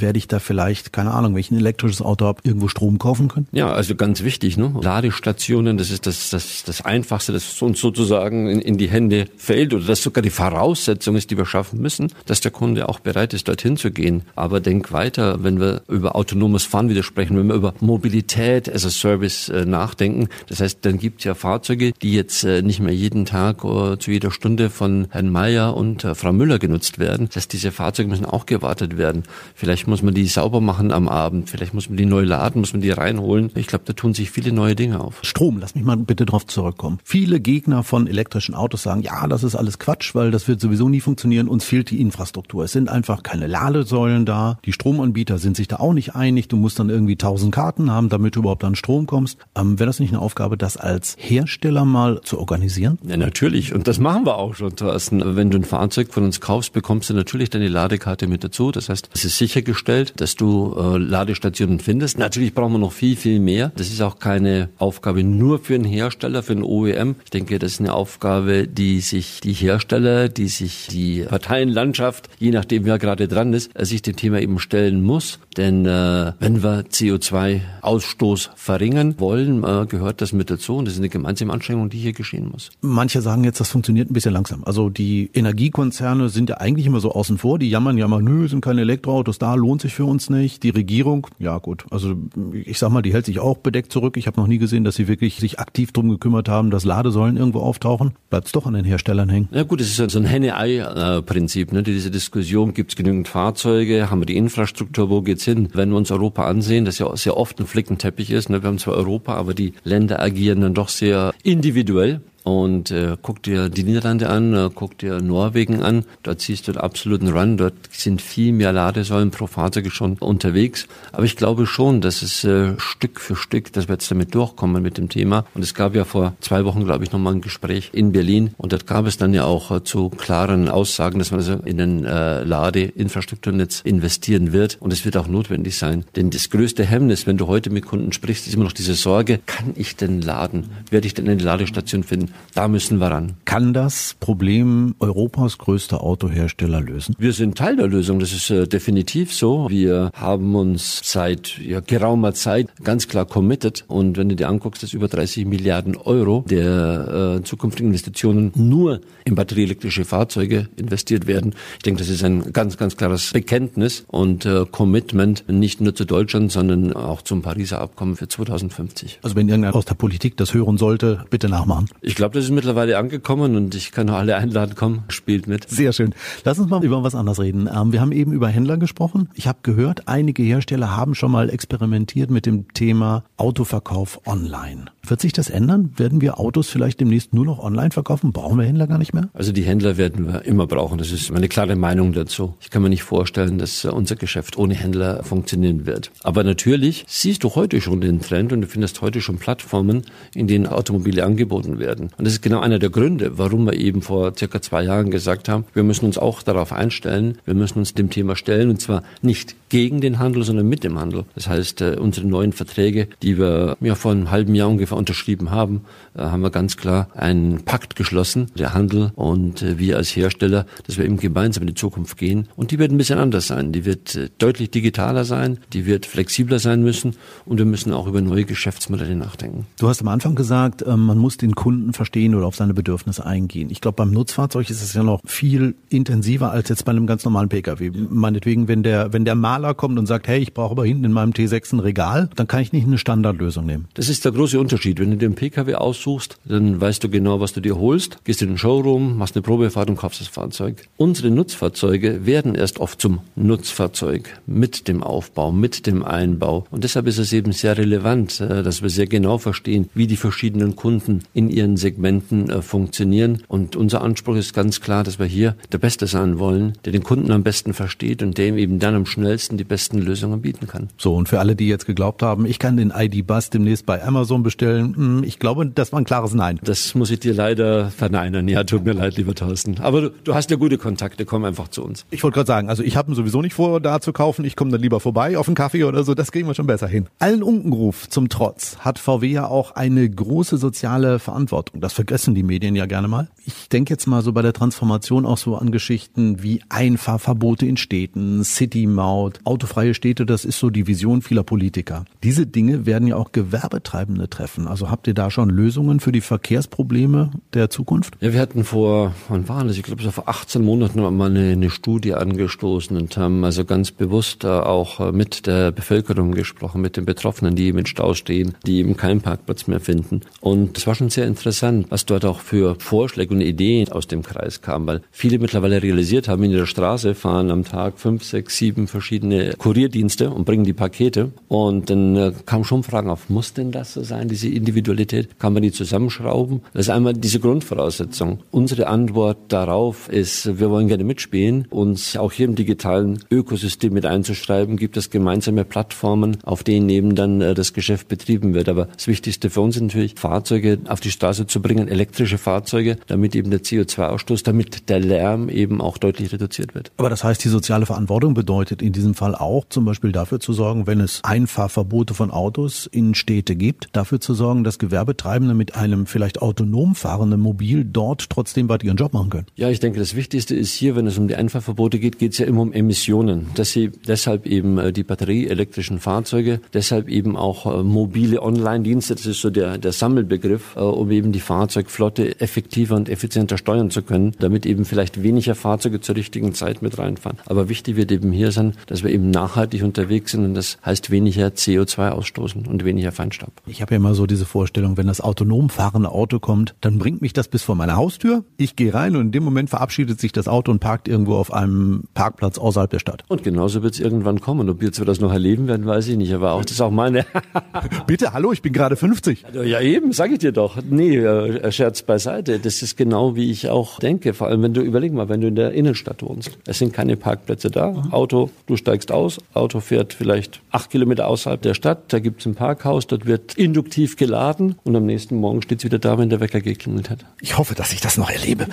werde 0.00 0.18
ich 0.18 0.28
da 0.28 0.38
vielleicht, 0.38 0.92
keine 0.92 1.12
Ahnung, 1.12 1.34
wenn 1.34 1.40
ich 1.40 1.50
ein 1.50 1.58
elektrisches 1.58 2.02
Auto 2.02 2.26
habe, 2.26 2.40
irgendwo 2.44 2.68
Strom 2.68 2.98
kaufen 2.98 3.28
können? 3.28 3.46
Ja, 3.52 3.72
also 3.72 3.94
ganz 3.94 4.22
wichtig, 4.22 4.56
ne? 4.56 4.72
Ladestationen, 4.80 5.78
das 5.78 5.90
ist 5.90 6.06
das, 6.06 6.30
das, 6.30 6.64
das 6.64 6.84
Einfachste, 6.84 7.32
das 7.32 7.60
uns 7.62 7.80
sozusagen 7.80 8.21
in, 8.26 8.60
in 8.60 8.78
die 8.78 8.88
Hände 8.88 9.26
fällt 9.36 9.74
oder 9.74 9.84
das 9.84 10.02
sogar 10.02 10.22
die 10.22 10.30
Voraussetzung 10.30 11.16
ist, 11.16 11.30
die 11.30 11.36
wir 11.36 11.46
schaffen 11.46 11.80
müssen, 11.80 12.12
dass 12.26 12.40
der 12.40 12.50
Kunde 12.50 12.88
auch 12.88 13.00
bereit 13.00 13.34
ist, 13.34 13.48
dorthin 13.48 13.76
zu 13.76 13.90
gehen. 13.90 14.22
Aber 14.34 14.60
denk 14.60 14.92
weiter, 14.92 15.42
wenn 15.42 15.60
wir 15.60 15.82
über 15.88 16.16
autonomes 16.16 16.64
Fahren 16.64 16.88
wieder 16.88 17.02
sprechen, 17.02 17.36
wenn 17.38 17.48
wir 17.48 17.54
über 17.54 17.74
Mobilität 17.80 18.72
as 18.72 18.84
a 18.84 18.90
Service 18.90 19.48
äh, 19.48 19.64
nachdenken. 19.64 20.28
Das 20.48 20.60
heißt, 20.60 20.78
dann 20.82 20.98
gibt 20.98 21.20
es 21.20 21.24
ja 21.24 21.34
Fahrzeuge, 21.34 21.92
die 22.02 22.12
jetzt 22.12 22.44
äh, 22.44 22.62
nicht 22.62 22.80
mehr 22.80 22.94
jeden 22.94 23.24
Tag 23.24 23.64
äh, 23.64 23.98
zu 23.98 24.10
jeder 24.10 24.30
Stunde 24.30 24.70
von 24.70 25.06
Herrn 25.10 25.30
Mayer 25.30 25.76
und 25.76 26.02
Frau 26.14 26.32
Müller 26.32 26.58
genutzt 26.58 26.98
werden. 26.98 27.26
Das 27.26 27.36
heißt, 27.36 27.52
diese 27.52 27.72
Fahrzeuge 27.72 28.08
müssen 28.08 28.24
auch 28.24 28.46
gewartet 28.46 28.96
werden. 28.96 29.22
Vielleicht 29.54 29.86
muss 29.86 30.02
man 30.02 30.14
die 30.14 30.26
sauber 30.26 30.60
machen 30.60 30.92
am 30.92 31.08
Abend, 31.08 31.50
vielleicht 31.50 31.74
muss 31.74 31.88
man 31.88 31.96
die 31.96 32.06
neu 32.06 32.22
laden, 32.22 32.60
muss 32.60 32.72
man 32.72 32.82
die 32.82 32.90
reinholen. 32.90 33.50
Ich 33.54 33.66
glaube, 33.66 33.84
da 33.86 33.92
tun 33.92 34.14
sich 34.14 34.30
viele 34.30 34.52
neue 34.52 34.74
Dinge 34.74 35.00
auf. 35.00 35.18
Strom, 35.22 35.58
lass 35.58 35.74
mich 35.74 35.84
mal 35.84 35.96
bitte 35.96 36.26
drauf 36.26 36.46
zurückkommen. 36.46 36.98
Viele 37.04 37.40
Gegner 37.40 37.82
von 37.82 38.06
elektrischen 38.12 38.54
Autos 38.54 38.82
sagen, 38.82 39.02
ja, 39.02 39.26
das 39.26 39.42
ist 39.42 39.56
alles 39.56 39.78
Quatsch, 39.78 40.14
weil 40.14 40.30
das 40.30 40.48
wird 40.48 40.60
sowieso 40.60 40.88
nie 40.88 41.00
funktionieren. 41.00 41.48
Uns 41.48 41.64
fehlt 41.64 41.90
die 41.90 42.00
Infrastruktur. 42.00 42.64
Es 42.64 42.72
sind 42.72 42.88
einfach 42.88 43.22
keine 43.22 43.46
Ladesäulen 43.46 44.24
da. 44.24 44.58
Die 44.64 44.72
Stromanbieter 44.72 45.38
sind 45.38 45.56
sich 45.56 45.68
da 45.68 45.76
auch 45.76 45.92
nicht 45.92 46.14
einig. 46.14 46.48
Du 46.48 46.56
musst 46.56 46.78
dann 46.78 46.90
irgendwie 46.90 47.16
tausend 47.16 47.54
Karten 47.54 47.90
haben, 47.90 48.08
damit 48.08 48.36
du 48.36 48.40
überhaupt 48.40 48.64
an 48.64 48.74
Strom 48.74 49.06
kommst. 49.06 49.38
Ähm, 49.56 49.78
Wäre 49.78 49.86
das 49.86 50.00
nicht 50.00 50.12
eine 50.12 50.20
Aufgabe, 50.20 50.56
das 50.56 50.76
als 50.76 51.16
Hersteller 51.18 51.84
mal 51.84 52.20
zu 52.22 52.38
organisieren? 52.38 52.98
Ja, 53.06 53.16
natürlich. 53.16 53.74
Und 53.74 53.88
das 53.88 53.98
machen 53.98 54.26
wir 54.26 54.36
auch 54.36 54.54
schon, 54.54 54.76
Thorsten. 54.76 55.36
Wenn 55.36 55.50
du 55.50 55.58
ein 55.58 55.64
Fahrzeug 55.64 56.12
von 56.12 56.24
uns 56.24 56.40
kaufst, 56.40 56.72
bekommst 56.72 57.10
du 57.10 57.14
natürlich 57.14 57.50
deine 57.50 57.68
Ladekarte 57.68 58.26
mit 58.26 58.44
dazu. 58.44 58.70
Das 58.70 58.88
heißt, 58.88 59.10
es 59.14 59.24
ist 59.24 59.38
sichergestellt, 59.38 60.14
dass 60.16 60.36
du 60.36 60.74
äh, 60.76 60.98
Ladestationen 60.98 61.80
findest. 61.80 62.18
Natürlich 62.18 62.54
brauchen 62.54 62.72
wir 62.72 62.78
noch 62.78 62.92
viel, 62.92 63.16
viel 63.16 63.40
mehr. 63.40 63.72
Das 63.76 63.88
ist 63.88 64.00
auch 64.02 64.18
keine 64.18 64.68
Aufgabe 64.78 65.24
nur 65.24 65.58
für 65.58 65.74
einen 65.74 65.84
Hersteller, 65.84 66.42
für 66.42 66.52
einen 66.52 66.62
OEM. 66.62 67.16
Ich 67.24 67.30
denke, 67.30 67.58
das 67.58 67.72
ist 67.72 67.80
eine 67.80 67.94
Aufgabe, 67.94 68.01
die 68.04 69.00
sich 69.00 69.40
die 69.40 69.52
Hersteller, 69.52 70.28
die 70.28 70.48
sich 70.48 70.88
die 70.88 71.24
Parteienlandschaft, 71.28 72.28
je 72.38 72.50
nachdem 72.50 72.84
wer 72.84 72.98
gerade 72.98 73.28
dran 73.28 73.52
ist, 73.52 73.70
äh, 73.74 73.84
sich 73.84 74.02
dem 74.02 74.16
Thema 74.16 74.40
eben 74.40 74.58
stellen 74.58 75.02
muss. 75.02 75.38
Denn 75.56 75.84
äh, 75.84 76.32
wenn 76.38 76.62
wir 76.62 76.84
CO2-Ausstoß 76.86 78.50
verringern 78.54 79.16
wollen, 79.18 79.64
äh, 79.64 79.86
gehört 79.86 80.20
das 80.20 80.32
mit 80.32 80.50
dazu 80.50 80.76
und 80.76 80.86
das 80.86 80.94
ist 80.94 81.00
eine 81.00 81.08
gemeinsame 81.08 81.52
Anstrengung, 81.52 81.90
die 81.90 81.98
hier 81.98 82.12
geschehen 82.12 82.48
muss. 82.50 82.70
Manche 82.80 83.20
sagen 83.20 83.44
jetzt, 83.44 83.60
das 83.60 83.68
funktioniert 83.68 84.10
ein 84.10 84.14
bisschen 84.14 84.32
langsam. 84.32 84.64
Also 84.64 84.88
die 84.88 85.30
Energiekonzerne 85.34 86.28
sind 86.28 86.48
ja 86.48 86.56
eigentlich 86.58 86.86
immer 86.86 87.00
so 87.00 87.12
außen 87.12 87.38
vor. 87.38 87.58
Die 87.58 87.68
jammern 87.68 87.98
ja 87.98 88.08
mal, 88.08 88.22
nö, 88.22 88.48
sind 88.48 88.62
keine 88.62 88.80
Elektroautos 88.80 89.38
da, 89.38 89.54
lohnt 89.54 89.82
sich 89.82 89.94
für 89.94 90.04
uns 90.04 90.30
nicht. 90.30 90.62
Die 90.62 90.70
Regierung, 90.70 91.26
ja 91.38 91.58
gut, 91.58 91.84
also 91.90 92.14
ich 92.52 92.78
sag 92.78 92.90
mal, 92.90 93.02
die 93.02 93.12
hält 93.12 93.26
sich 93.26 93.38
auch 93.38 93.58
bedeckt 93.58 93.92
zurück. 93.92 94.16
Ich 94.16 94.26
habe 94.26 94.40
noch 94.40 94.46
nie 94.46 94.58
gesehen, 94.58 94.84
dass 94.84 94.94
sie 94.94 95.08
wirklich 95.08 95.36
sich 95.36 95.58
aktiv 95.58 95.92
drum 95.92 96.08
gekümmert 96.08 96.48
haben, 96.48 96.70
dass 96.70 96.84
Ladesäulen 96.84 97.36
irgendwo 97.36 97.60
auftauchen. 97.60 97.91
Bleibt 98.30 98.46
es 98.46 98.52
doch 98.52 98.66
an 98.66 98.74
den 98.74 98.84
Herstellern 98.84 99.28
hängen. 99.28 99.48
Ja 99.52 99.62
gut, 99.62 99.80
es 99.80 99.98
ist 99.98 100.10
so 100.10 100.18
ein 100.18 100.24
Henne-Ei-Prinzip. 100.24 101.72
Ne? 101.72 101.82
Diese 101.82 102.10
Diskussion, 102.10 102.74
gibt 102.74 102.92
es 102.92 102.96
genügend 102.96 103.28
Fahrzeuge, 103.28 104.10
haben 104.10 104.20
wir 104.20 104.26
die 104.26 104.36
Infrastruktur, 104.36 105.10
wo 105.10 105.22
geht's 105.22 105.44
hin? 105.44 105.68
Wenn 105.72 105.90
wir 105.90 105.96
uns 105.96 106.10
Europa 106.10 106.46
ansehen, 106.46 106.84
das 106.84 106.98
ja 106.98 107.14
sehr 107.16 107.36
oft 107.36 107.58
ein 107.60 107.66
Flickenteppich 107.66 108.30
ist, 108.30 108.50
ne? 108.50 108.62
wir 108.62 108.68
haben 108.68 108.78
zwar 108.78 108.94
Europa, 108.94 109.34
aber 109.34 109.54
die 109.54 109.74
Länder 109.84 110.20
agieren 110.20 110.60
dann 110.60 110.74
doch 110.74 110.88
sehr 110.88 111.32
individuell. 111.42 112.20
Und 112.44 112.90
äh, 112.90 113.16
guck 113.22 113.42
dir 113.42 113.68
die 113.68 113.84
Niederlande 113.84 114.28
an, 114.28 114.54
äh, 114.54 114.70
guck 114.74 114.98
dir 114.98 115.20
Norwegen 115.20 115.82
an. 115.82 116.04
Dort 116.22 116.40
siehst 116.40 116.66
du 116.66 116.72
einen 116.72 116.80
absoluten 116.80 117.28
Run. 117.28 117.56
Dort 117.56 117.74
sind 117.90 118.20
viel 118.20 118.52
mehr 118.52 118.72
Ladesäulen 118.72 119.30
pro 119.30 119.46
Fahrzeug 119.46 119.90
schon 119.92 120.14
unterwegs. 120.18 120.88
Aber 121.12 121.24
ich 121.24 121.36
glaube 121.36 121.66
schon, 121.66 122.00
dass 122.00 122.22
es 122.22 122.42
äh, 122.42 122.74
Stück 122.78 123.20
für 123.20 123.36
Stück, 123.36 123.72
dass 123.72 123.88
wir 123.88 123.94
jetzt 123.94 124.10
damit 124.10 124.34
durchkommen 124.34 124.82
mit 124.82 124.98
dem 124.98 125.08
Thema. 125.08 125.44
Und 125.54 125.62
es 125.62 125.74
gab 125.74 125.94
ja 125.94 126.04
vor 126.04 126.34
zwei 126.40 126.64
Wochen, 126.64 126.84
glaube 126.84 127.04
ich, 127.04 127.12
nochmal 127.12 127.34
ein 127.34 127.42
Gespräch 127.42 127.90
in 127.92 128.10
Berlin. 128.10 128.54
Und 128.56 128.72
dort 128.72 128.86
gab 128.86 129.06
es 129.06 129.16
dann 129.16 129.34
ja 129.34 129.44
auch 129.44 129.70
äh, 129.70 129.84
zu 129.84 130.10
klaren 130.10 130.68
Aussagen, 130.68 131.20
dass 131.20 131.30
man 131.30 131.40
also 131.40 131.54
in 131.64 131.78
den 131.78 132.04
äh, 132.04 132.42
Ladeinfrastrukturnetz 132.42 133.82
investieren 133.82 134.52
wird. 134.52 134.78
Und 134.80 134.92
es 134.92 135.04
wird 135.04 135.16
auch 135.16 135.28
notwendig 135.28 135.76
sein. 135.78 136.04
Denn 136.16 136.30
das 136.30 136.50
größte 136.50 136.84
Hemmnis, 136.84 137.26
wenn 137.26 137.36
du 137.36 137.46
heute 137.46 137.70
mit 137.70 137.86
Kunden 137.86 138.12
sprichst, 138.12 138.48
ist 138.48 138.54
immer 138.54 138.64
noch 138.64 138.72
diese 138.72 138.94
Sorge, 138.94 139.38
kann 139.46 139.74
ich 139.76 139.94
denn 139.94 140.20
laden? 140.20 140.70
Werde 140.90 141.06
ich 141.06 141.14
denn 141.14 141.28
eine 141.28 141.40
Ladestation 141.40 142.02
finden? 142.02 142.31
Da 142.54 142.68
müssen 142.68 142.98
wir 142.98 143.08
ran. 143.08 143.34
Kann 143.44 143.72
das 143.72 144.14
Problem 144.20 144.94
Europas 144.98 145.58
größter 145.58 146.02
Autohersteller 146.02 146.80
lösen? 146.80 147.14
Wir 147.18 147.32
sind 147.32 147.56
Teil 147.56 147.76
der 147.76 147.88
Lösung. 147.88 148.18
Das 148.18 148.32
ist 148.32 148.50
äh, 148.50 148.66
definitiv 148.66 149.34
so. 149.34 149.68
Wir 149.70 150.10
haben 150.14 150.54
uns 150.54 151.00
seit 151.02 151.58
ja, 151.58 151.80
geraumer 151.80 152.34
Zeit 152.34 152.68
ganz 152.82 153.08
klar 153.08 153.24
committed. 153.24 153.84
Und 153.88 154.16
wenn 154.16 154.28
du 154.28 154.36
dir 154.36 154.48
anguckst, 154.48 154.82
dass 154.82 154.92
über 154.92 155.08
30 155.08 155.46
Milliarden 155.46 155.96
Euro 155.96 156.44
der 156.48 157.38
äh, 157.38 157.42
zukünftigen 157.42 157.88
Investitionen 157.88 158.52
nur 158.54 159.00
in 159.24 159.34
batterieelektrische 159.34 160.04
Fahrzeuge 160.04 160.68
investiert 160.76 161.26
werden. 161.26 161.54
Ich 161.76 161.82
denke, 161.82 162.00
das 162.00 162.08
ist 162.08 162.24
ein 162.24 162.52
ganz, 162.52 162.76
ganz 162.76 162.96
klares 162.96 163.32
Bekenntnis 163.32 164.04
und 164.08 164.44
äh, 164.44 164.64
Commitment 164.70 165.44
nicht 165.48 165.80
nur 165.80 165.94
zu 165.94 166.04
Deutschland, 166.04 166.52
sondern 166.52 166.92
auch 166.92 167.22
zum 167.22 167.42
Pariser 167.42 167.80
Abkommen 167.80 168.16
für 168.16 168.28
2050. 168.28 169.20
Also 169.22 169.36
wenn 169.36 169.48
irgendeiner 169.48 169.74
aus 169.76 169.84
der 169.84 169.94
Politik 169.94 170.36
das 170.36 170.54
hören 170.54 170.78
sollte, 170.78 171.24
bitte 171.30 171.48
nachmachen. 171.48 171.88
Ich 172.00 172.14
glaube, 172.22 172.36
das 172.36 172.44
ist 172.44 172.52
mittlerweile 172.52 172.98
angekommen 172.98 173.56
und 173.56 173.74
ich 173.74 173.90
kann 173.90 174.08
alle 174.08 174.36
einladen, 174.36 174.74
komm, 174.76 175.02
spielt 175.08 175.48
mit. 175.48 175.68
Sehr 175.68 175.92
schön. 175.92 176.14
Lass 176.44 176.56
uns 176.60 176.70
mal 176.70 176.84
über 176.84 177.02
was 177.02 177.16
anderes 177.16 177.40
reden. 177.40 177.68
Ähm, 177.68 177.90
wir 177.90 178.00
haben 178.00 178.12
eben 178.12 178.30
über 178.30 178.46
Händler 178.46 178.76
gesprochen. 178.76 179.28
Ich 179.34 179.48
habe 179.48 179.58
gehört, 179.64 180.06
einige 180.06 180.44
Hersteller 180.44 180.96
haben 180.96 181.16
schon 181.16 181.32
mal 181.32 181.50
experimentiert 181.50 182.30
mit 182.30 182.46
dem 182.46 182.72
Thema 182.74 183.24
Autoverkauf 183.38 184.20
online. 184.24 184.84
Wird 185.04 185.20
sich 185.20 185.32
das 185.32 185.50
ändern? 185.50 185.94
Werden 185.96 186.20
wir 186.20 186.38
Autos 186.38 186.68
vielleicht 186.68 187.00
demnächst 187.00 187.34
nur 187.34 187.44
noch 187.44 187.58
online 187.58 187.90
verkaufen? 187.90 188.30
Brauchen 188.30 188.56
wir 188.56 188.66
Händler 188.66 188.86
gar 188.86 188.98
nicht 188.98 189.12
mehr? 189.12 189.28
Also 189.32 189.50
die 189.50 189.64
Händler 189.64 189.96
werden 189.96 190.32
wir 190.32 190.44
immer 190.44 190.68
brauchen. 190.68 190.98
Das 190.98 191.10
ist 191.10 191.32
meine 191.32 191.48
klare 191.48 191.74
Meinung 191.74 192.12
dazu. 192.12 192.54
Ich 192.60 192.70
kann 192.70 192.82
mir 192.82 192.88
nicht 192.88 193.02
vorstellen, 193.02 193.58
dass 193.58 193.84
unser 193.84 194.14
Geschäft 194.14 194.56
ohne 194.56 194.74
Händler 194.74 195.24
funktionieren 195.24 195.86
wird. 195.86 196.12
Aber 196.22 196.44
natürlich 196.44 197.04
siehst 197.08 197.42
du 197.42 197.56
heute 197.56 197.80
schon 197.80 198.00
den 198.00 198.20
Trend 198.20 198.52
und 198.52 198.60
du 198.60 198.68
findest 198.68 199.02
heute 199.02 199.20
schon 199.20 199.38
Plattformen, 199.38 200.02
in 200.36 200.46
denen 200.46 200.68
Automobile 200.68 201.24
angeboten 201.24 201.80
werden. 201.80 202.11
Und 202.18 202.26
das 202.26 202.34
ist 202.34 202.42
genau 202.42 202.60
einer 202.60 202.78
der 202.78 202.90
Gründe, 202.90 203.38
warum 203.38 203.66
wir 203.66 203.74
eben 203.74 204.02
vor 204.02 204.36
circa 204.36 204.60
zwei 204.62 204.84
Jahren 204.84 205.10
gesagt 205.10 205.48
haben, 205.48 205.64
wir 205.74 205.82
müssen 205.82 206.04
uns 206.04 206.18
auch 206.18 206.42
darauf 206.42 206.72
einstellen, 206.72 207.38
wir 207.44 207.54
müssen 207.54 207.78
uns 207.78 207.94
dem 207.94 208.10
Thema 208.10 208.36
stellen 208.36 208.70
und 208.70 208.80
zwar 208.80 209.02
nicht 209.22 209.56
gegen 209.72 210.02
den 210.02 210.18
Handel, 210.18 210.44
sondern 210.44 210.68
mit 210.68 210.84
dem 210.84 210.98
Handel. 210.98 211.24
Das 211.34 211.48
heißt, 211.48 211.80
äh, 211.80 211.96
unsere 211.98 212.26
neuen 212.26 212.52
Verträge, 212.52 213.08
die 213.22 213.38
wir 213.38 213.78
ja 213.80 213.94
vor 213.94 214.12
einem 214.12 214.30
halben 214.30 214.54
Jahr 214.54 214.68
ungefähr 214.68 214.98
unterschrieben 214.98 215.50
haben, 215.50 215.86
äh, 216.14 216.20
haben 216.20 216.42
wir 216.42 216.50
ganz 216.50 216.76
klar 216.76 217.08
einen 217.14 217.64
Pakt 217.64 217.96
geschlossen, 217.96 218.50
der 218.58 218.74
Handel 218.74 219.12
und 219.14 219.62
äh, 219.62 219.78
wir 219.78 219.96
als 219.96 220.14
Hersteller, 220.14 220.66
dass 220.86 220.98
wir 220.98 221.06
eben 221.06 221.16
gemeinsam 221.16 221.62
in 221.62 221.68
die 221.68 221.74
Zukunft 221.74 222.18
gehen. 222.18 222.48
Und 222.54 222.70
die 222.70 222.78
wird 222.78 222.92
ein 222.92 222.98
bisschen 222.98 223.18
anders 223.18 223.46
sein. 223.46 223.72
Die 223.72 223.86
wird 223.86 224.18
deutlich 224.36 224.70
digitaler 224.70 225.24
sein, 225.24 225.56
die 225.72 225.86
wird 225.86 226.04
flexibler 226.04 226.58
sein 226.58 226.82
müssen 226.82 227.16
und 227.46 227.56
wir 227.56 227.64
müssen 227.64 227.94
auch 227.94 228.06
über 228.06 228.20
neue 228.20 228.44
Geschäftsmodelle 228.44 229.16
nachdenken. 229.16 229.66
Du 229.78 229.88
hast 229.88 230.02
am 230.02 230.08
Anfang 230.08 230.34
gesagt, 230.34 230.86
man 230.86 231.16
muss 231.16 231.38
den 231.38 231.54
Kunden 231.54 231.94
verstehen 232.02 232.34
oder 232.34 232.46
auf 232.46 232.56
seine 232.56 232.74
Bedürfnisse 232.74 233.24
eingehen. 233.24 233.70
Ich 233.70 233.80
glaube, 233.80 233.94
beim 233.94 234.10
Nutzfahrzeug 234.10 234.68
ist 234.70 234.82
es 234.82 234.92
ja 234.92 235.04
noch 235.04 235.20
viel 235.24 235.76
intensiver 235.88 236.50
als 236.50 236.68
jetzt 236.68 236.84
bei 236.84 236.90
einem 236.90 237.06
ganz 237.06 237.24
normalen 237.24 237.48
Pkw. 237.48 237.92
Meinetwegen, 238.10 238.66
wenn 238.66 238.82
der, 238.82 239.12
wenn 239.12 239.24
der 239.24 239.36
Maler 239.36 239.74
kommt 239.74 240.00
und 240.00 240.06
sagt, 240.06 240.26
hey, 240.26 240.40
ich 240.40 240.52
brauche 240.52 240.72
aber 240.72 240.84
hinten 240.84 241.04
in 241.04 241.12
meinem 241.12 241.32
T6 241.32 241.74
ein 241.74 241.78
Regal, 241.78 242.28
dann 242.34 242.48
kann 242.48 242.60
ich 242.60 242.72
nicht 242.72 242.88
eine 242.88 242.98
Standardlösung 242.98 243.66
nehmen. 243.66 243.86
Das 243.94 244.08
ist 244.08 244.24
der 244.24 244.32
große 244.32 244.58
Unterschied. 244.58 244.98
Wenn 244.98 245.12
du 245.12 245.16
den 245.16 245.36
Pkw 245.36 245.76
aussuchst, 245.76 246.38
dann 246.44 246.80
weißt 246.80 247.04
du 247.04 247.08
genau, 247.08 247.38
was 247.38 247.52
du 247.52 247.60
dir 247.60 247.78
holst, 247.78 248.24
gehst 248.24 248.42
in 248.42 248.48
den 248.48 248.58
Showroom, 248.58 249.16
machst 249.16 249.36
eine 249.36 249.42
Probefahrt 249.42 249.88
und 249.88 249.96
kaufst 249.96 250.20
das 250.20 250.28
Fahrzeug. 250.28 250.88
Unsere 250.96 251.30
Nutzfahrzeuge 251.30 252.26
werden 252.26 252.56
erst 252.56 252.80
oft 252.80 253.00
zum 253.00 253.20
Nutzfahrzeug 253.36 254.40
mit 254.46 254.88
dem 254.88 255.04
Aufbau, 255.04 255.52
mit 255.52 255.86
dem 255.86 256.04
Einbau. 256.04 256.64
Und 256.72 256.82
deshalb 256.82 257.06
ist 257.06 257.18
es 257.18 257.32
eben 257.32 257.52
sehr 257.52 257.78
relevant, 257.78 258.40
äh, 258.40 258.64
dass 258.64 258.82
wir 258.82 258.90
sehr 258.90 259.06
genau 259.06 259.38
verstehen, 259.38 259.88
wie 259.94 260.08
die 260.08 260.16
verschiedenen 260.16 260.74
Kunden 260.74 261.22
in 261.32 261.48
ihren 261.48 261.76
Segmenten 261.76 261.91
äh, 261.98 262.62
funktionieren. 262.62 263.42
Und 263.48 263.76
unser 263.76 264.02
Anspruch 264.02 264.36
ist 264.36 264.54
ganz 264.54 264.80
klar, 264.80 265.04
dass 265.04 265.18
wir 265.18 265.26
hier 265.26 265.56
der 265.72 265.78
Beste 265.78 266.06
sein 266.06 266.38
wollen, 266.38 266.74
der 266.84 266.92
den 266.92 267.02
Kunden 267.02 267.30
am 267.30 267.42
besten 267.42 267.74
versteht 267.74 268.22
und 268.22 268.38
der 268.38 268.48
ihm 268.48 268.58
eben 268.58 268.78
dann 268.78 268.94
am 268.94 269.06
schnellsten 269.06 269.56
die 269.56 269.64
besten 269.64 269.98
Lösungen 269.98 270.40
bieten 270.42 270.66
kann. 270.66 270.88
So, 270.96 271.14
und 271.14 271.28
für 271.28 271.38
alle, 271.38 271.56
die 271.56 271.68
jetzt 271.68 271.86
geglaubt 271.86 272.22
haben, 272.22 272.46
ich 272.46 272.58
kann 272.58 272.76
den 272.76 272.92
ID-Bus 272.96 273.50
demnächst 273.50 273.86
bei 273.86 274.02
Amazon 274.04 274.42
bestellen, 274.42 274.96
hm, 274.96 275.24
ich 275.24 275.38
glaube, 275.38 275.66
das 275.66 275.92
war 275.92 276.00
ein 276.00 276.04
klares 276.04 276.34
Nein. 276.34 276.58
Das 276.62 276.94
muss 276.94 277.10
ich 277.10 277.20
dir 277.20 277.34
leider 277.34 277.90
verneinen. 277.90 278.48
Ja, 278.48 278.64
tut 278.64 278.84
mir 278.84 278.92
leid, 278.92 279.16
lieber 279.16 279.34
Thorsten. 279.34 279.78
Aber 279.80 280.00
du, 280.00 280.10
du 280.10 280.34
hast 280.34 280.50
ja 280.50 280.56
gute 280.56 280.78
Kontakte, 280.78 281.24
komm 281.24 281.44
einfach 281.44 281.68
zu 281.68 281.84
uns. 281.84 282.04
Ich 282.10 282.22
wollte 282.22 282.36
gerade 282.36 282.46
sagen, 282.46 282.68
also 282.68 282.82
ich 282.82 282.96
habe 282.96 283.10
ihn 283.10 283.14
sowieso 283.14 283.42
nicht 283.42 283.54
vor, 283.54 283.80
da 283.80 284.00
zu 284.00 284.12
kaufen. 284.12 284.44
Ich 284.44 284.56
komme 284.56 284.70
dann 284.70 284.80
lieber 284.80 285.00
vorbei 285.00 285.38
auf 285.38 285.48
einen 285.48 285.54
Kaffee 285.54 285.84
oder 285.84 286.04
so. 286.04 286.14
Das 286.14 286.32
kriegen 286.32 286.46
wir 286.48 286.54
schon 286.54 286.66
besser 286.66 286.88
hin. 286.88 287.06
Allen 287.18 287.42
Unkenruf 287.42 288.08
zum 288.08 288.28
Trotz 288.28 288.76
hat 288.78 288.98
VW 288.98 289.26
ja 289.26 289.46
auch 289.46 289.72
eine 289.72 290.08
große 290.08 290.56
soziale 290.56 291.18
Verantwortung. 291.18 291.71
Das 291.74 291.92
vergessen 291.92 292.34
die 292.34 292.42
Medien 292.42 292.76
ja 292.76 292.86
gerne 292.86 293.08
mal. 293.08 293.28
Ich 293.44 293.68
denke 293.68 293.92
jetzt 293.92 294.06
mal 294.06 294.22
so 294.22 294.32
bei 294.32 294.42
der 294.42 294.52
Transformation 294.52 295.26
auch 295.26 295.38
so 295.38 295.56
an 295.56 295.72
Geschichten 295.72 296.42
wie 296.42 296.62
Einfahrverbote 296.68 297.66
in 297.66 297.76
Städten, 297.76 298.44
City-Maut, 298.44 299.40
autofreie 299.44 299.94
Städte, 299.94 300.26
das 300.26 300.44
ist 300.44 300.58
so 300.58 300.70
die 300.70 300.86
Vision 300.86 301.22
vieler 301.22 301.42
Politiker. 301.42 302.04
Diese 302.22 302.46
Dinge 302.46 302.86
werden 302.86 303.08
ja 303.08 303.16
auch 303.16 303.32
Gewerbetreibende 303.32 304.28
treffen. 304.28 304.68
Also 304.68 304.90
habt 304.90 305.06
ihr 305.06 305.14
da 305.14 305.30
schon 305.30 305.48
Lösungen 305.50 306.00
für 306.00 306.12
die 306.12 306.20
Verkehrsprobleme 306.20 307.30
der 307.54 307.70
Zukunft? 307.70 308.14
Ja, 308.20 308.32
wir 308.32 308.40
hatten 308.40 308.64
vor, 308.64 309.14
wann 309.28 309.48
waren 309.48 309.68
das? 309.68 309.76
Ich 309.76 309.82
glaube, 309.82 310.02
vor 310.02 310.28
18 310.28 310.62
Monaten 310.62 311.00
mal 311.00 311.30
eine, 311.30 311.52
eine 311.52 311.70
Studie 311.70 312.14
angestoßen 312.14 312.96
und 312.96 313.16
haben 313.16 313.44
also 313.44 313.64
ganz 313.64 313.90
bewusst 313.90 314.44
auch 314.44 315.12
mit 315.12 315.46
der 315.46 315.72
Bevölkerung 315.72 316.32
gesprochen, 316.32 316.80
mit 316.80 316.96
den 316.96 317.04
Betroffenen, 317.04 317.54
die 317.54 317.68
in 317.68 317.86
Stau 317.86 318.14
stehen, 318.14 318.54
die 318.66 318.78
eben 318.78 318.96
keinen 318.96 319.20
Parkplatz 319.20 319.66
mehr 319.66 319.80
finden. 319.80 320.20
Und 320.40 320.76
es 320.76 320.86
war 320.86 320.94
schon 320.94 321.10
sehr 321.10 321.26
interessant, 321.26 321.61
was 321.62 322.06
dort 322.06 322.24
auch 322.24 322.40
für 322.40 322.76
Vorschläge 322.78 323.34
und 323.34 323.40
Ideen 323.40 323.90
aus 323.90 324.06
dem 324.06 324.22
Kreis 324.22 324.60
kamen, 324.60 324.86
weil 324.86 325.00
viele 325.10 325.38
mittlerweile 325.38 325.82
realisiert 325.82 326.28
haben, 326.28 326.42
in 326.42 326.52
der 326.52 326.66
Straße 326.66 327.14
fahren 327.14 327.50
am 327.50 327.64
Tag 327.64 327.98
fünf, 327.98 328.24
sechs, 328.24 328.56
sieben 328.56 328.88
verschiedene 328.88 329.54
Kurierdienste 329.56 330.30
und 330.30 330.44
bringen 330.44 330.64
die 330.64 330.72
Pakete. 330.72 331.30
Und 331.48 331.90
dann 331.90 332.16
äh, 332.16 332.32
kamen 332.46 332.64
schon 332.64 332.82
Fragen 332.82 333.10
auf, 333.10 333.30
muss 333.30 333.54
denn 333.54 333.70
das 333.70 333.94
so 333.94 334.02
sein, 334.02 334.28
diese 334.28 334.48
Individualität? 334.48 335.38
Kann 335.38 335.52
man 335.52 335.62
die 335.62 335.72
zusammenschrauben? 335.72 336.62
Das 336.72 336.86
ist 336.86 336.90
einmal 336.90 337.14
diese 337.14 337.40
Grundvoraussetzung. 337.40 338.40
Unsere 338.50 338.88
Antwort 338.88 339.38
darauf 339.48 340.08
ist, 340.08 340.58
wir 340.58 340.70
wollen 340.70 340.88
gerne 340.88 341.04
mitspielen, 341.04 341.66
uns 341.70 342.16
auch 342.16 342.32
hier 342.32 342.46
im 342.46 342.54
digitalen 342.54 343.20
Ökosystem 343.30 343.92
mit 343.92 344.06
einzuschreiben, 344.06 344.76
gibt 344.76 344.96
es 344.96 345.10
gemeinsame 345.10 345.64
Plattformen, 345.64 346.38
auf 346.42 346.64
denen 346.64 346.88
eben 346.88 347.14
dann 347.14 347.40
äh, 347.40 347.54
das 347.54 347.72
Geschäft 347.72 348.08
betrieben 348.08 348.54
wird. 348.54 348.68
Aber 348.68 348.86
das 348.86 349.06
Wichtigste 349.06 349.50
für 349.50 349.60
uns 349.60 349.76
ist 349.76 349.82
natürlich, 349.82 350.14
Fahrzeuge 350.16 350.78
auf 350.88 351.00
die 351.00 351.10
Straße 351.10 351.46
zu 351.52 351.62
bringen, 351.62 351.88
elektrische 351.88 352.38
Fahrzeuge, 352.38 352.96
damit 353.06 353.36
eben 353.36 353.50
der 353.50 353.60
CO2-Ausstoß, 353.60 354.42
damit 354.42 354.88
der 354.88 354.98
Lärm 354.98 355.48
eben 355.48 355.80
auch 355.80 355.98
deutlich 355.98 356.32
reduziert 356.32 356.74
wird. 356.74 356.90
Aber 356.96 357.10
das 357.10 357.22
heißt, 357.22 357.44
die 357.44 357.48
soziale 357.48 357.86
Verantwortung 357.86 358.34
bedeutet 358.34 358.82
in 358.82 358.92
diesem 358.92 359.14
Fall 359.14 359.34
auch 359.34 359.66
zum 359.68 359.84
Beispiel 359.84 360.12
dafür 360.12 360.40
zu 360.40 360.52
sorgen, 360.52 360.86
wenn 360.86 361.00
es 361.00 361.20
Einfahrverbote 361.22 362.14
von 362.14 362.30
Autos 362.30 362.86
in 362.86 363.14
Städte 363.14 363.54
gibt, 363.54 363.88
dafür 363.92 364.20
zu 364.20 364.34
sorgen, 364.34 364.64
dass 364.64 364.78
Gewerbetreibende 364.78 365.54
mit 365.54 365.76
einem 365.76 366.06
vielleicht 366.06 366.42
autonom 366.42 366.94
fahrenden 366.94 367.40
Mobil 367.40 367.84
dort 367.84 368.30
trotzdem 368.30 368.68
weiter 368.68 368.86
ihren 368.86 368.96
Job 368.96 369.12
machen 369.12 369.30
können? 369.30 369.46
Ja, 369.56 369.68
ich 369.68 369.80
denke, 369.80 369.98
das 369.98 370.16
Wichtigste 370.16 370.54
ist 370.54 370.72
hier, 370.72 370.96
wenn 370.96 371.06
es 371.06 371.18
um 371.18 371.28
die 371.28 371.36
Einfahrverbote 371.36 371.98
geht, 371.98 372.18
geht 372.18 372.32
es 372.32 372.38
ja 372.38 372.46
immer 372.46 372.62
um 372.62 372.72
Emissionen. 372.72 373.48
Dass 373.54 373.70
sie 373.70 373.90
deshalb 374.06 374.46
eben 374.46 374.78
äh, 374.78 374.92
die 374.92 375.04
batterieelektrischen 375.04 375.98
Fahrzeuge, 375.98 376.60
deshalb 376.72 377.08
eben 377.08 377.36
auch 377.36 377.66
äh, 377.66 377.82
mobile 377.82 378.42
Online-Dienste, 378.42 379.14
das 379.14 379.26
ist 379.26 379.40
so 379.40 379.50
der, 379.50 379.78
der 379.78 379.92
Sammelbegriff, 379.92 380.76
äh, 380.76 380.80
um 380.80 381.10
eben 381.10 381.32
die 381.32 381.40
Fahrzeugflotte 381.42 382.40
effektiver 382.40 382.96
und 382.96 383.10
effizienter 383.10 383.58
steuern 383.58 383.90
zu 383.90 384.02
können, 384.02 384.32
damit 384.38 384.64
eben 384.64 384.86
vielleicht 384.86 385.22
weniger 385.22 385.54
Fahrzeuge 385.54 386.00
zur 386.00 386.16
richtigen 386.16 386.54
Zeit 386.54 386.80
mit 386.80 386.98
reinfahren. 386.98 387.38
Aber 387.44 387.68
wichtig 387.68 387.96
wird 387.96 388.10
eben 388.10 388.32
hier 388.32 388.52
sein, 388.52 388.74
dass 388.86 389.02
wir 389.02 389.10
eben 389.10 389.30
nachhaltig 389.30 389.82
unterwegs 389.82 390.32
sind 390.32 390.44
und 390.44 390.54
das 390.54 390.78
heißt 390.84 391.10
weniger 391.10 391.48
CO2 391.48 392.10
ausstoßen 392.10 392.66
und 392.66 392.84
weniger 392.84 393.12
Feinstaub. 393.12 393.52
Ich 393.66 393.82
habe 393.82 393.92
ja 393.92 393.96
immer 393.96 394.14
so 394.14 394.26
diese 394.26 394.46
Vorstellung, 394.46 394.96
wenn 394.96 395.06
das 395.06 395.20
autonom 395.20 395.68
fahrende 395.68 396.10
Auto 396.10 396.38
kommt, 396.38 396.74
dann 396.80 396.98
bringt 396.98 397.20
mich 397.20 397.32
das 397.32 397.48
bis 397.48 397.62
vor 397.62 397.74
meine 397.74 397.96
Haustür. 397.96 398.44
Ich 398.56 398.76
gehe 398.76 398.94
rein 398.94 399.16
und 399.16 399.26
in 399.26 399.32
dem 399.32 399.44
Moment 399.44 399.70
verabschiedet 399.70 400.20
sich 400.20 400.32
das 400.32 400.48
Auto 400.48 400.72
und 400.72 400.78
parkt 400.78 401.08
irgendwo 401.08 401.34
auf 401.34 401.52
einem 401.52 402.04
Parkplatz 402.14 402.58
außerhalb 402.58 402.90
der 402.90 402.98
Stadt. 403.00 403.24
Und 403.28 403.42
genauso 403.42 403.82
wird 403.82 403.94
es 403.94 404.00
irgendwann 404.00 404.40
kommen. 404.40 404.70
Ob 404.70 404.80
wir 404.80 404.90
das 404.90 405.20
noch 405.20 405.32
erleben 405.32 405.66
werden, 405.68 405.86
weiß 405.86 406.08
ich 406.08 406.16
nicht. 406.16 406.32
Aber 406.32 406.52
auch 406.52 406.62
das 406.62 406.72
ist 406.72 406.80
auch 406.80 406.90
meine. 406.90 407.26
Bitte, 408.06 408.32
hallo, 408.32 408.52
ich 408.52 408.62
bin 408.62 408.72
gerade 408.72 408.96
50. 408.96 409.44
Ja 409.64 409.80
eben, 409.80 410.12
sage 410.12 410.34
ich 410.34 410.38
dir 410.38 410.52
doch. 410.52 410.78
Nee, 410.88 411.18
äh, 411.32 411.72
Scherz 411.72 412.02
beiseite. 412.02 412.58
Das 412.58 412.82
ist 412.82 412.96
genau 412.96 413.36
wie 413.36 413.50
ich 413.50 413.68
auch 413.68 413.98
denke. 413.98 414.34
Vor 414.34 414.48
allem, 414.48 414.62
wenn 414.62 414.74
du 414.74 414.80
überleg 414.80 415.12
mal, 415.12 415.28
wenn 415.28 415.40
du 415.40 415.48
in 415.48 415.56
der 415.56 415.72
Innenstadt 415.72 416.22
wohnst. 416.22 416.58
Es 416.66 416.78
sind 416.78 416.92
keine 416.92 417.16
Parkplätze 417.16 417.70
da. 417.70 417.90
Mhm. 417.90 418.12
Auto, 418.12 418.50
du 418.66 418.76
steigst 418.76 419.12
aus. 419.12 419.38
Auto 419.54 419.80
fährt 419.80 420.12
vielleicht 420.12 420.60
acht 420.70 420.90
Kilometer 420.90 421.28
außerhalb 421.28 421.60
der 421.60 421.74
Stadt. 421.74 422.12
Da 422.12 422.18
gibt 422.18 422.40
es 422.40 422.46
ein 422.46 422.54
Parkhaus. 422.54 423.06
Dort 423.06 423.26
wird 423.26 423.54
induktiv 423.54 424.16
geladen. 424.16 424.76
Und 424.84 424.96
am 424.96 425.06
nächsten 425.06 425.36
Morgen 425.36 425.62
steht 425.62 425.78
es 425.78 425.84
wieder 425.84 425.98
da, 425.98 426.18
wenn 426.18 426.30
der 426.30 426.40
Wecker 426.40 426.60
geklingelt 426.60 427.10
hat. 427.10 427.24
Ich 427.40 427.58
hoffe, 427.58 427.74
dass 427.74 427.92
ich 427.92 428.00
das 428.00 428.16
noch 428.16 428.30
erlebe. 428.30 428.66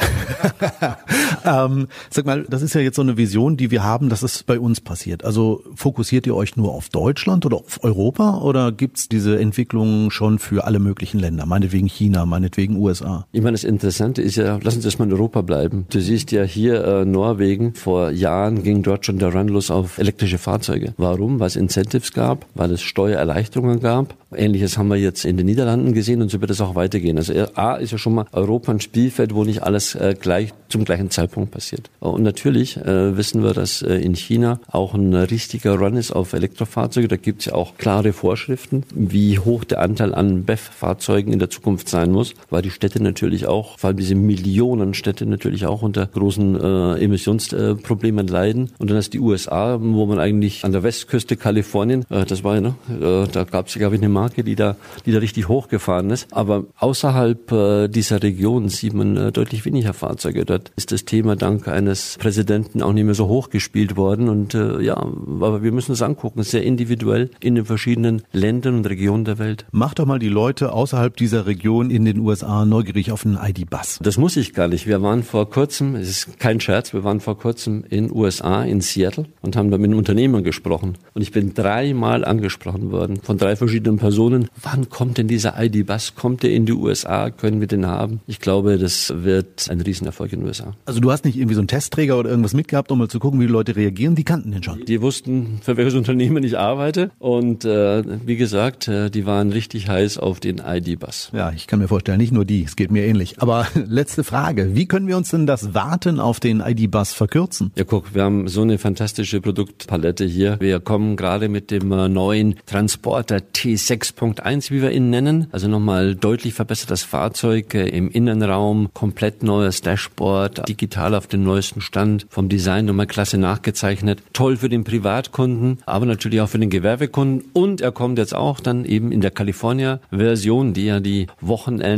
ähm, 1.45 1.87
sag 2.09 2.25
mal, 2.25 2.45
das 2.49 2.61
ist 2.61 2.73
ja 2.75 2.81
jetzt 2.81 2.95
so 2.95 3.01
eine 3.01 3.17
Vision, 3.17 3.57
die 3.57 3.71
wir 3.71 3.83
haben, 3.83 4.09
dass 4.09 4.23
es 4.23 4.43
bei 4.43 4.59
uns 4.59 4.81
passiert. 4.81 5.23
Also 5.23 5.63
fokussiert 5.75 6.27
ihr 6.27 6.35
euch 6.35 6.55
nur 6.55 6.73
auf 6.73 6.89
Deutschland 6.89 7.45
oder 7.45 7.57
auf 7.57 7.83
Europa 7.83 8.39
oder 8.39 8.71
gibt's 8.71 9.09
diese 9.09 9.39
Entwicklung 9.39 10.11
schon 10.11 10.39
für 10.39 10.65
alle 10.65 10.79
möglichen 10.79 11.19
Länder? 11.19 11.45
Meinetwegen 11.45 11.87
China, 11.87 12.25
meinetwegen 12.49 12.77
USA? 12.77 13.25
Ich 13.31 13.41
meine, 13.41 13.53
das 13.53 13.63
Interessante 13.63 14.21
ist 14.21 14.35
ja, 14.35 14.59
lass 14.62 14.75
uns 14.75 14.85
erstmal 14.85 15.07
in 15.07 15.13
Europa 15.13 15.41
bleiben. 15.41 15.85
Du 15.89 15.99
siehst 15.99 16.31
ja 16.31 16.43
hier 16.43 16.83
äh, 16.83 17.05
Norwegen, 17.05 17.75
vor 17.75 18.12
Jahren 18.12 18.63
ging 18.63 18.81
dort 18.81 19.05
schon 19.05 19.19
der 19.19 19.33
Run 19.33 19.47
los 19.47 19.71
auf 19.71 19.97
elektrische 19.97 20.38
Fahrzeuge. 20.38 20.93
Warum? 20.97 21.39
Weil 21.39 21.47
es 21.47 21.55
Incentives 21.55 22.12
gab, 22.13 22.45
weil 22.55 22.71
es 22.71 22.81
Steuererleichterungen 22.81 23.79
gab. 23.79 24.15
Ähnliches 24.35 24.77
haben 24.77 24.89
wir 24.89 24.97
jetzt 24.97 25.25
in 25.25 25.38
den 25.38 25.45
Niederlanden 25.45 25.93
gesehen 25.93 26.21
und 26.21 26.29
so 26.29 26.39
wird 26.41 26.51
es 26.51 26.62
auch 26.62 26.75
weitergehen. 26.75 27.17
Also 27.17 27.33
A 27.55 27.75
ist 27.75 27.91
ja 27.91 27.97
schon 27.97 28.15
mal 28.15 28.25
Europa 28.31 28.71
ein 28.71 28.79
Spielfeld, 28.79 29.33
wo 29.33 29.43
nicht 29.43 29.63
alles 29.63 29.95
äh, 29.95 30.15
gleich 30.19 30.53
zum 30.69 30.85
gleichen 30.85 31.09
Zeitpunkt 31.09 31.51
passiert. 31.51 31.89
Und 31.99 32.23
natürlich 32.23 32.77
äh, 32.77 33.17
wissen 33.17 33.43
wir, 33.43 33.53
dass 33.53 33.81
äh, 33.81 33.95
in 33.95 34.15
China 34.15 34.59
auch 34.67 34.93
ein 34.93 35.13
richtiger 35.13 35.77
Run 35.79 35.97
ist 35.97 36.12
auf 36.12 36.33
Elektrofahrzeuge. 36.33 37.07
Da 37.07 37.15
gibt 37.15 37.39
es 37.41 37.45
ja 37.47 37.53
auch 37.53 37.77
klare 37.77 38.13
Vorschriften, 38.13 38.83
wie 38.93 39.39
hoch 39.39 39.63
der 39.63 39.81
Anteil 39.81 40.13
an 40.13 40.43
BEF-Fahrzeugen 40.43 41.33
in 41.33 41.39
der 41.39 41.49
Zukunft 41.49 41.89
sein 41.89 42.12
muss, 42.12 42.35
weil 42.49 42.62
die 42.62 42.71
Städte 42.71 43.02
natürlich 43.02 43.47
auch, 43.47 43.78
vor 43.78 43.89
allem 43.89 43.97
diese 43.97 44.15
Millionenstädte 44.15 45.25
natürlich 45.25 45.65
auch 45.65 45.82
unter 45.82 46.06
großen 46.06 46.56
äh, 46.60 47.04
Emissionsproblemen 47.04 48.28
leiden. 48.28 48.71
Und 48.78 48.89
dann 48.89 48.97
ist 48.97 49.13
die 49.13 49.19
USA, 49.19 49.80
wo 49.82 50.06
man 50.06 50.19
eigentlich 50.19 50.65
an 50.65 50.71
der 50.71 50.84
Westküste 50.84 51.36
Kalifornien, 51.36 52.06
äh, 52.10 52.25
das 52.25 52.43
war 52.43 52.56
ja, 52.56 52.62
ne, 52.62 52.75
äh, 52.89 53.28
da 53.32 53.43
gab 53.43 53.67
es, 53.67 53.73
glaube 53.73 53.95
ich, 53.95 54.02
eine 54.02 54.10
Marke, 54.10 54.43
die 54.43 54.56
da, 54.56 54.75
die 55.06 55.12
da 55.12 55.19
richtig 55.19 55.47
hochgefahren 55.47 56.10
ist. 56.10 56.28
Aber 56.32 56.65
außerhalb 56.78 57.52
äh, 57.52 57.88
dieser 57.88 58.23
Region 58.23 58.69
sieht 58.69 58.93
man 58.93 59.17
äh, 59.17 59.32
deutlich 59.32 59.65
weniger 59.65 59.93
Fahrzeuge. 59.93 60.45
Dort 60.45 60.71
ist 60.75 60.91
das 60.91 61.06
Thema 61.06 61.36
dank 61.36 61.67
eines 61.67 62.17
Präsidenten 62.19 62.82
auch 62.82 62.93
nicht 62.93 63.06
mehr 63.06 63.15
so 63.15 63.28
hoch 63.28 63.49
gespielt 63.49 63.97
worden. 63.97 64.30
Und 64.30 64.54
äh, 64.54 64.82
ja, 64.82 64.95
aber 64.97 65.63
wir 65.63 65.71
müssen 65.71 65.91
es 65.91 66.02
angucken, 66.02 66.43
sehr 66.43 66.63
individuell 66.63 67.30
in 67.39 67.56
den 67.56 67.65
verschiedenen 67.65 68.23
Ländern 68.32 68.75
und 68.75 68.89
Regionen 68.89 69.25
der 69.25 69.39
Welt. 69.39 69.65
Mach 69.71 69.93
doch 69.93 70.06
mal 70.06 70.19
die 70.19 70.30
Leute 70.30 70.73
außerhalb 70.73 71.15
dieser 71.15 71.45
Region 71.45 71.91
in 71.91 72.06
den 72.06 72.19
USA 72.19 72.28
neugierig 72.65 73.11
auf 73.11 73.25
einen 73.25 73.37
ID-Bus. 73.37 73.99
Das 74.01 74.17
muss 74.17 74.37
ich 74.37 74.53
gar 74.53 74.67
nicht. 74.67 74.87
Wir 74.87 75.01
waren 75.01 75.23
vor 75.23 75.49
kurzem, 75.49 75.95
es 75.95 76.09
ist 76.09 76.39
kein 76.39 76.59
Scherz, 76.59 76.93
wir 76.93 77.03
waren 77.03 77.19
vor 77.19 77.37
kurzem 77.37 77.83
in 77.89 78.11
USA, 78.11 78.63
in 78.63 78.81
Seattle 78.81 79.25
und 79.41 79.55
haben 79.55 79.71
da 79.71 79.77
mit 79.77 79.89
einem 79.89 79.97
Unternehmer 79.97 80.41
gesprochen. 80.41 80.97
Und 81.13 81.21
ich 81.21 81.31
bin 81.31 81.53
dreimal 81.53 82.25
angesprochen 82.25 82.91
worden 82.91 83.19
von 83.21 83.37
drei 83.37 83.55
verschiedenen 83.55 83.97
Personen. 83.97 84.49
Wann 84.61 84.89
kommt 84.89 85.17
denn 85.17 85.27
dieser 85.27 85.61
ID-Bus? 85.61 86.15
Kommt 86.15 86.43
der 86.43 86.51
in 86.51 86.65
die 86.65 86.73
USA? 86.73 87.29
Können 87.29 87.59
wir 87.59 87.67
den 87.67 87.85
haben? 87.85 88.21
Ich 88.27 88.39
glaube, 88.39 88.77
das 88.77 89.13
wird 89.15 89.69
ein 89.69 89.81
Riesenerfolg 89.81 90.33
in 90.33 90.39
den 90.39 90.47
USA. 90.47 90.73
Also 90.85 90.99
du 90.99 91.11
hast 91.11 91.25
nicht 91.25 91.37
irgendwie 91.37 91.55
so 91.55 91.61
einen 91.61 91.67
Testträger 91.67 92.17
oder 92.17 92.29
irgendwas 92.29 92.53
mitgehabt, 92.53 92.91
um 92.91 92.99
mal 92.99 93.07
zu 93.07 93.19
gucken, 93.19 93.39
wie 93.39 93.47
die 93.47 93.51
Leute 93.51 93.75
reagieren? 93.75 94.15
Die 94.15 94.23
kannten 94.23 94.51
den 94.51 94.63
schon. 94.63 94.85
Die 94.85 95.01
wussten, 95.01 95.59
für 95.61 95.77
welches 95.77 95.95
Unternehmen 95.95 96.43
ich 96.43 96.57
arbeite. 96.57 97.11
Und 97.19 97.65
äh, 97.65 98.03
wie 98.25 98.35
gesagt, 98.35 98.87
äh, 98.87 99.09
die 99.09 99.25
waren 99.25 99.51
richtig 99.51 99.87
heiß 99.87 100.17
auf 100.17 100.39
den 100.39 100.61
ID-Bus. 100.65 101.31
Ja, 101.33 101.51
ich 101.51 101.67
kann 101.67 101.79
mir 101.79 101.87
vorstellen, 101.87 102.08
nicht 102.17 102.31
nur 102.31 102.45
die, 102.45 102.63
es 102.63 102.75
geht 102.75 102.91
mir 102.91 103.05
ähnlich. 103.05 103.41
Aber 103.41 103.67
letzte 103.73 104.23
Frage, 104.23 104.75
wie 104.75 104.85
können 104.85 105.07
wir 105.07 105.17
uns 105.17 105.29
denn 105.29 105.45
das 105.45 105.73
Warten 105.73 106.19
auf 106.19 106.39
den 106.39 106.61
ID-Bus 106.61 107.13
verkürzen? 107.13 107.71
Ja, 107.75 107.83
guck, 107.83 108.13
wir 108.13 108.23
haben 108.23 108.47
so 108.47 108.61
eine 108.61 108.77
fantastische 108.77 109.41
Produktpalette 109.41 110.25
hier. 110.25 110.57
Wir 110.59 110.79
kommen 110.79 111.15
gerade 111.15 111.49
mit 111.49 111.71
dem 111.71 111.91
äh, 111.91 112.09
neuen 112.09 112.55
Transporter 112.65 113.37
T6.1, 113.37 114.71
wie 114.71 114.81
wir 114.81 114.91
ihn 114.91 115.09
nennen. 115.09 115.47
Also 115.51 115.67
nochmal 115.67 116.15
deutlich 116.15 116.53
verbessertes 116.53 117.03
Fahrzeug 117.03 117.73
äh, 117.73 117.89
im 117.89 118.09
Innenraum, 118.09 118.89
komplett 118.93 119.43
neues 119.43 119.81
Dashboard, 119.81 120.67
digital 120.67 121.15
auf 121.15 121.27
den 121.27 121.43
neuesten 121.43 121.81
Stand, 121.81 122.27
vom 122.29 122.49
Design 122.49 122.85
nochmal 122.85 123.07
klasse 123.07 123.37
nachgezeichnet. 123.37 124.21
Toll 124.33 124.57
für 124.57 124.69
den 124.69 124.83
Privatkunden, 124.83 125.79
aber 125.85 126.05
natürlich 126.05 126.41
auch 126.41 126.49
für 126.49 126.59
den 126.59 126.69
Gewerbekunden. 126.69 127.49
Und 127.53 127.81
er 127.81 127.91
kommt 127.91 128.17
jetzt 128.17 128.35
auch 128.35 128.59
dann 128.59 128.85
eben 128.85 129.11
in 129.11 129.21
der 129.21 129.31
California-Version, 129.31 130.73
die 130.73 130.85
ja 130.85 130.99
die 130.99 131.27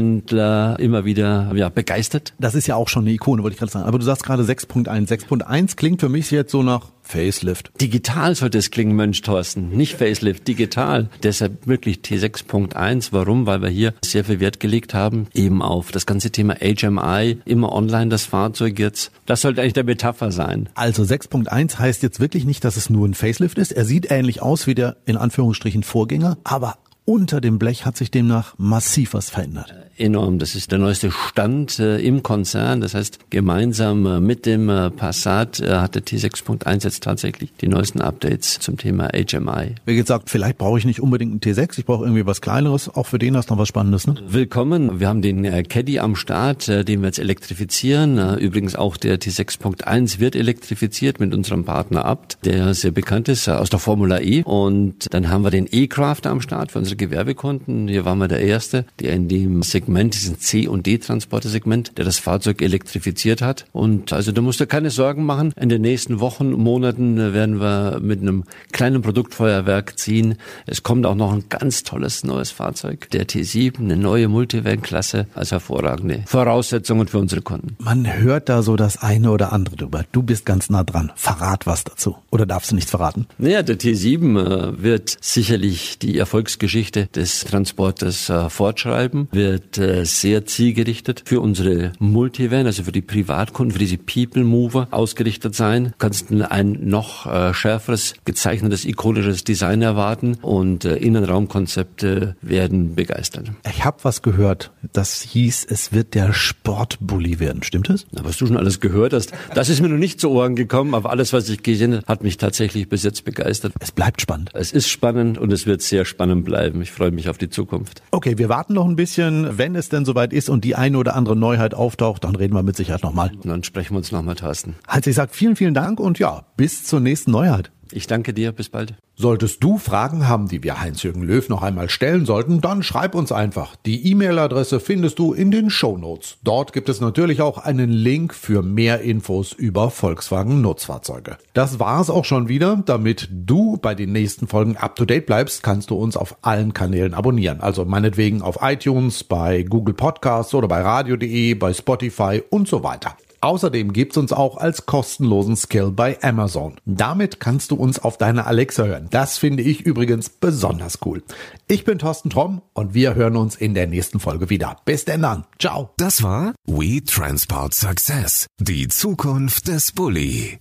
Wochenendler 0.01 0.77
immer 0.79 1.05
wieder 1.05 1.51
ja, 1.55 1.69
begeistert. 1.69 2.33
Das 2.39 2.55
ist 2.55 2.67
ja 2.67 2.75
auch 2.75 2.89
schon 2.89 3.03
eine 3.03 3.11
Ikone, 3.11 3.43
wollte 3.43 3.53
ich 3.53 3.59
gerade 3.59 3.71
sagen. 3.71 3.85
Aber 3.85 3.99
du 3.99 4.05
sagst 4.05 4.23
gerade 4.23 4.43
6.1. 4.43 5.07
6.1 5.07 5.75
klingt 5.75 6.01
für 6.01 6.09
mich 6.09 6.31
jetzt 6.31 6.51
so 6.51 6.63
nach 6.63 6.87
Facelift. 7.03 7.71
Digital 7.81 8.35
sollte 8.35 8.57
es 8.57 8.71
klingen, 8.71 8.95
Mensch, 8.95 9.21
Thorsten. 9.21 9.69
Nicht 9.69 9.97
Facelift, 9.97 10.47
digital. 10.47 11.09
Deshalb 11.23 11.67
wirklich 11.67 11.97
T6.1. 11.97 13.09
Warum? 13.11 13.45
Weil 13.45 13.61
wir 13.61 13.69
hier 13.69 13.93
sehr 14.03 14.23
viel 14.23 14.39
Wert 14.39 14.59
gelegt 14.59 14.93
haben, 14.93 15.27
eben 15.33 15.61
auf 15.61 15.91
das 15.91 16.05
ganze 16.05 16.31
Thema 16.31 16.55
HMI, 16.55 17.39
immer 17.45 17.73
online 17.73 18.09
das 18.09 18.25
Fahrzeug 18.25 18.79
jetzt. 18.79 19.11
Das 19.25 19.41
sollte 19.41 19.61
eigentlich 19.61 19.73
der 19.73 19.83
Metapher 19.83 20.31
sein. 20.31 20.69
Also 20.75 21.03
6.1 21.03 21.79
heißt 21.79 22.03
jetzt 22.03 22.19
wirklich 22.19 22.45
nicht, 22.45 22.63
dass 22.63 22.77
es 22.77 22.89
nur 22.89 23.07
ein 23.07 23.13
Facelift 23.13 23.57
ist. 23.57 23.71
Er 23.71 23.85
sieht 23.85 24.09
ähnlich 24.09 24.41
aus 24.41 24.67
wie 24.67 24.75
der 24.75 24.97
in 25.05 25.17
Anführungsstrichen 25.17 25.83
Vorgänger, 25.83 26.37
aber 26.43 26.77
unter 27.05 27.41
dem 27.41 27.59
Blech 27.59 27.85
hat 27.85 27.97
sich 27.97 28.11
demnach 28.11 28.53
massiv 28.57 29.13
was 29.13 29.29
verändert 29.29 29.73
enorm. 30.01 30.39
Das 30.39 30.55
ist 30.55 30.71
der 30.71 30.79
neueste 30.79 31.11
Stand 31.11 31.79
äh, 31.79 31.99
im 31.99 32.23
Konzern. 32.23 32.81
Das 32.81 32.93
heißt, 32.93 33.29
gemeinsam 33.29 34.05
äh, 34.05 34.19
mit 34.19 34.45
dem 34.45 34.69
äh, 34.69 34.89
Passat 34.89 35.59
äh, 35.59 35.75
hat 35.75 35.95
der 35.95 36.03
T6.1 36.03 36.83
jetzt 36.83 37.03
tatsächlich 37.03 37.53
die 37.61 37.67
neuesten 37.67 38.01
Updates 38.01 38.59
zum 38.59 38.77
Thema 38.77 39.09
HMI. 39.09 39.75
Wie 39.85 39.95
gesagt, 39.95 40.29
vielleicht 40.29 40.57
brauche 40.57 40.79
ich 40.79 40.85
nicht 40.85 41.01
unbedingt 41.01 41.31
einen 41.31 41.55
T6, 41.55 41.79
ich 41.79 41.85
brauche 41.85 42.03
irgendwie 42.03 42.25
was 42.25 42.41
kleineres. 42.41 42.89
Auch 42.89 43.05
für 43.05 43.19
den 43.19 43.37
hast 43.37 43.49
du 43.49 43.53
noch 43.53 43.61
was 43.61 43.67
Spannendes, 43.67 44.07
ne? 44.07 44.15
Willkommen. 44.27 44.99
Wir 44.99 45.07
haben 45.07 45.21
den 45.21 45.45
äh, 45.45 45.63
Caddy 45.63 45.99
am 45.99 46.15
Start, 46.15 46.67
äh, 46.67 46.83
den 46.83 47.01
wir 47.01 47.07
jetzt 47.07 47.19
elektrifizieren. 47.19 48.17
Äh, 48.17 48.35
übrigens 48.35 48.75
auch 48.75 48.97
der 48.97 49.19
T6.1 49.19 50.19
wird 50.19 50.35
elektrifiziert 50.35 51.19
mit 51.19 51.33
unserem 51.33 51.63
Partner 51.63 52.05
Abt, 52.05 52.39
der 52.43 52.73
sehr 52.73 52.91
bekannt 52.91 53.29
ist 53.29 53.47
äh, 53.47 53.51
aus 53.51 53.69
der 53.69 53.79
Formula 53.79 54.19
E. 54.19 54.43
Und 54.43 55.13
dann 55.13 55.29
haben 55.29 55.43
wir 55.43 55.51
den 55.51 55.67
E-Craft 55.71 56.25
am 56.25 56.41
Start 56.41 56.71
für 56.71 56.79
unsere 56.79 56.90
Gewerbekunden. 56.95 57.87
Hier 57.87 58.05
waren 58.05 58.17
wir 58.19 58.27
der 58.27 58.41
Erste, 58.41 58.85
der 58.99 59.13
in 59.13 59.27
dem 59.27 59.63
Segment 59.63 59.91
Segment, 59.91 60.13
diesen 60.13 60.39
C- 60.39 60.67
und 60.67 60.85
D-Transporter-Segment, 60.85 61.97
der 61.97 62.05
das 62.05 62.17
Fahrzeug 62.19 62.61
elektrifiziert 62.61 63.41
hat. 63.41 63.65
Und 63.71 64.13
also 64.13 64.31
da 64.31 64.41
musst 64.41 64.59
du 64.59 64.67
keine 64.67 64.89
Sorgen 64.89 65.25
machen. 65.25 65.53
In 65.59 65.69
den 65.69 65.81
nächsten 65.81 66.19
Wochen, 66.19 66.51
Monaten 66.51 67.17
werden 67.33 67.59
wir 67.59 67.99
mit 68.01 68.21
einem 68.21 68.43
kleinen 68.71 69.01
Produktfeuerwerk 69.01 69.97
ziehen. 69.97 70.35
Es 70.65 70.83
kommt 70.83 71.05
auch 71.05 71.15
noch 71.15 71.33
ein 71.33 71.45
ganz 71.49 71.83
tolles 71.83 72.23
neues 72.23 72.51
Fahrzeug, 72.51 73.09
der 73.11 73.27
T7, 73.27 73.79
eine 73.79 73.97
neue 73.97 74.27
Multivan-Klasse, 74.27 75.27
als 75.33 75.51
hervorragende 75.51 76.23
Voraussetzungen 76.25 77.07
für 77.07 77.17
unsere 77.17 77.41
Kunden. 77.41 77.75
Man 77.79 78.05
hört 78.19 78.49
da 78.49 78.61
so 78.61 78.75
das 78.75 79.01
eine 79.01 79.31
oder 79.31 79.51
andere 79.51 79.75
drüber. 79.75 80.05
Du 80.11 80.23
bist 80.23 80.45
ganz 80.45 80.69
nah 80.69 80.83
dran. 80.83 81.11
Verrat 81.15 81.65
was 81.65 81.83
dazu. 81.83 82.17
Oder 82.29 82.45
darfst 82.45 82.71
du 82.71 82.75
nichts 82.75 82.91
verraten? 82.91 83.27
Naja, 83.37 83.63
der 83.63 83.77
T7 83.77 84.39
äh, 84.39 84.81
wird 84.81 85.17
sicherlich 85.21 85.99
die 85.99 86.17
Erfolgsgeschichte 86.17 86.80
Geschichte 86.81 87.05
des 87.05 87.41
Transporters 87.45 88.27
äh, 88.31 88.49
fortschreiben, 88.49 89.27
wird 89.31 89.77
äh, 89.77 90.03
sehr 90.03 90.47
zielgerichtet 90.47 91.21
für 91.25 91.39
unsere 91.39 91.91
Multivan, 91.99 92.65
also 92.65 92.81
für 92.81 92.91
die 92.91 93.03
Privatkunden, 93.03 93.71
für 93.71 93.77
diese 93.77 93.99
People 93.99 94.43
Mover 94.43 94.87
ausgerichtet 94.89 95.53
sein. 95.53 95.93
Kannst 95.99 96.31
ein 96.31 96.79
noch 96.81 97.27
äh, 97.27 97.53
schärferes, 97.53 98.15
gezeichnetes, 98.25 98.85
ikonisches 98.85 99.43
Design 99.43 99.83
erwarten 99.83 100.39
und 100.41 100.83
äh, 100.85 100.95
Innenraumkonzepte 100.95 102.35
werden 102.41 102.95
begeistern. 102.95 103.55
Ich 103.69 103.85
habe 103.85 103.99
was 104.01 104.23
gehört, 104.23 104.71
das 104.91 105.21
hieß, 105.21 105.67
es 105.69 105.93
wird 105.93 106.15
der 106.15 106.33
Sportbully 106.33 107.39
werden. 107.39 107.61
Stimmt 107.61 107.91
es? 107.91 108.07
Na, 108.09 108.25
was 108.25 108.37
du 108.37 108.47
schon 108.47 108.57
alles 108.57 108.79
gehört 108.79 109.13
hast, 109.13 109.33
das 109.53 109.69
ist 109.69 109.81
mir 109.81 109.89
noch 109.89 109.99
nicht 109.99 110.19
zu 110.19 110.31
Ohren 110.31 110.55
gekommen, 110.55 110.95
aber 110.95 111.11
alles, 111.11 111.31
was 111.31 111.47
ich 111.47 111.61
gesehen 111.61 111.93
habe, 111.93 112.07
hat 112.07 112.23
mich 112.23 112.37
tatsächlich 112.37 112.89
bis 112.89 113.03
jetzt 113.03 113.23
begeistert. 113.23 113.73
Es 113.79 113.91
bleibt 113.91 114.19
spannend. 114.19 114.49
Es 114.55 114.71
ist 114.71 114.89
spannend 114.89 115.37
und 115.37 115.53
es 115.53 115.67
wird 115.67 115.83
sehr 115.83 116.05
spannend 116.05 116.45
bleiben. 116.71 116.81
Ich 116.81 116.91
freue 116.91 117.11
mich 117.11 117.29
auf 117.29 117.37
die 117.37 117.49
Zukunft. 117.49 118.01
Okay, 118.11 118.37
wir 118.37 118.49
warten 118.49 118.73
noch 118.73 118.85
ein 118.85 118.95
bisschen. 118.95 119.57
Wenn 119.57 119.75
es 119.75 119.89
denn 119.89 120.05
soweit 120.05 120.33
ist 120.33 120.49
und 120.49 120.63
die 120.63 120.75
eine 120.75 120.97
oder 120.97 121.15
andere 121.15 121.35
Neuheit 121.35 121.73
auftaucht, 121.73 122.23
dann 122.23 122.35
reden 122.35 122.53
wir 122.53 122.63
mit 122.63 122.75
Sicherheit 122.75 123.03
nochmal. 123.03 123.31
Dann 123.43 123.63
sprechen 123.63 123.93
wir 123.93 123.97
uns 123.97 124.11
nochmal, 124.11 124.35
Thorsten. 124.35 124.75
Also 124.87 125.09
ich 125.09 125.15
sage 125.15 125.31
vielen, 125.33 125.55
vielen 125.55 125.73
Dank 125.73 125.99
und 125.99 126.19
ja, 126.19 126.45
bis 126.57 126.85
zur 126.85 126.99
nächsten 126.99 127.31
Neuheit. 127.31 127.71
Ich 127.93 128.07
danke 128.07 128.33
dir, 128.33 128.51
bis 128.51 128.69
bald. 128.69 128.95
Solltest 129.15 129.63
du 129.63 129.77
Fragen 129.77 130.27
haben, 130.27 130.47
die 130.47 130.63
wir 130.63 130.81
Heinz-Jürgen 130.81 131.21
Löw 131.21 131.47
noch 131.49 131.61
einmal 131.61 131.89
stellen 131.89 132.25
sollten, 132.25 132.61
dann 132.61 132.81
schreib 132.81 133.13
uns 133.13 133.31
einfach. 133.31 133.75
Die 133.85 134.09
E-Mail-Adresse 134.09 134.79
findest 134.79 135.19
du 135.19 135.33
in 135.33 135.51
den 135.51 135.69
Show 135.69 135.97
Notes. 135.97 136.37
Dort 136.43 136.73
gibt 136.73 136.89
es 136.89 137.01
natürlich 137.01 137.41
auch 137.41 137.57
einen 137.57 137.91
Link 137.91 138.33
für 138.33 138.63
mehr 138.63 139.01
Infos 139.01 139.53
über 139.53 139.91
Volkswagen 139.91 140.61
Nutzfahrzeuge. 140.61 141.37
Das 141.53 141.79
war's 141.79 142.09
auch 142.09 142.25
schon 142.25 142.47
wieder. 142.47 142.81
Damit 142.85 143.29
du 143.31 143.77
bei 143.77 143.93
den 143.93 144.11
nächsten 144.11 144.47
Folgen 144.47 144.77
up 144.77 144.95
to 144.95 145.05
date 145.05 145.25
bleibst, 145.25 145.61
kannst 145.61 145.89
du 145.89 145.95
uns 145.95 146.17
auf 146.17 146.37
allen 146.41 146.73
Kanälen 146.73 147.13
abonnieren. 147.13 147.61
Also 147.61 147.85
meinetwegen 147.85 148.41
auf 148.41 148.59
iTunes, 148.61 149.23
bei 149.23 149.63
Google 149.63 149.93
Podcasts 149.93 150.53
oder 150.53 150.67
bei 150.67 150.81
radio.de, 150.81 151.53
bei 151.53 151.73
Spotify 151.73 152.41
und 152.49 152.67
so 152.67 152.83
weiter. 152.83 153.15
Außerdem 153.41 153.91
gibt's 153.91 154.17
uns 154.17 154.31
auch 154.31 154.57
als 154.57 154.85
kostenlosen 154.85 155.55
Skill 155.55 155.91
bei 155.91 156.21
Amazon. 156.21 156.75
Damit 156.85 157.39
kannst 157.39 157.71
du 157.71 157.75
uns 157.75 157.99
auf 157.99 158.17
deine 158.17 158.45
Alexa 158.45 158.83
hören. 158.83 159.07
Das 159.09 159.39
finde 159.39 159.63
ich 159.63 159.81
übrigens 159.81 160.29
besonders 160.29 160.99
cool. 161.05 161.23
Ich 161.67 161.83
bin 161.83 161.97
Thorsten 161.97 162.29
Tromm 162.29 162.61
und 162.73 162.93
wir 162.93 163.15
hören 163.15 163.35
uns 163.35 163.55
in 163.55 163.73
der 163.73 163.87
nächsten 163.87 164.19
Folge 164.19 164.49
wieder. 164.51 164.77
Bis 164.85 165.05
denn 165.05 165.23
dann. 165.23 165.45
Ciao. 165.59 165.89
Das 165.97 166.21
war 166.21 166.53
We 166.65 167.03
Transport 167.03 167.73
Success. 167.73 168.45
Die 168.59 168.87
Zukunft 168.87 169.67
des 169.67 169.91
Bulli. 169.91 170.59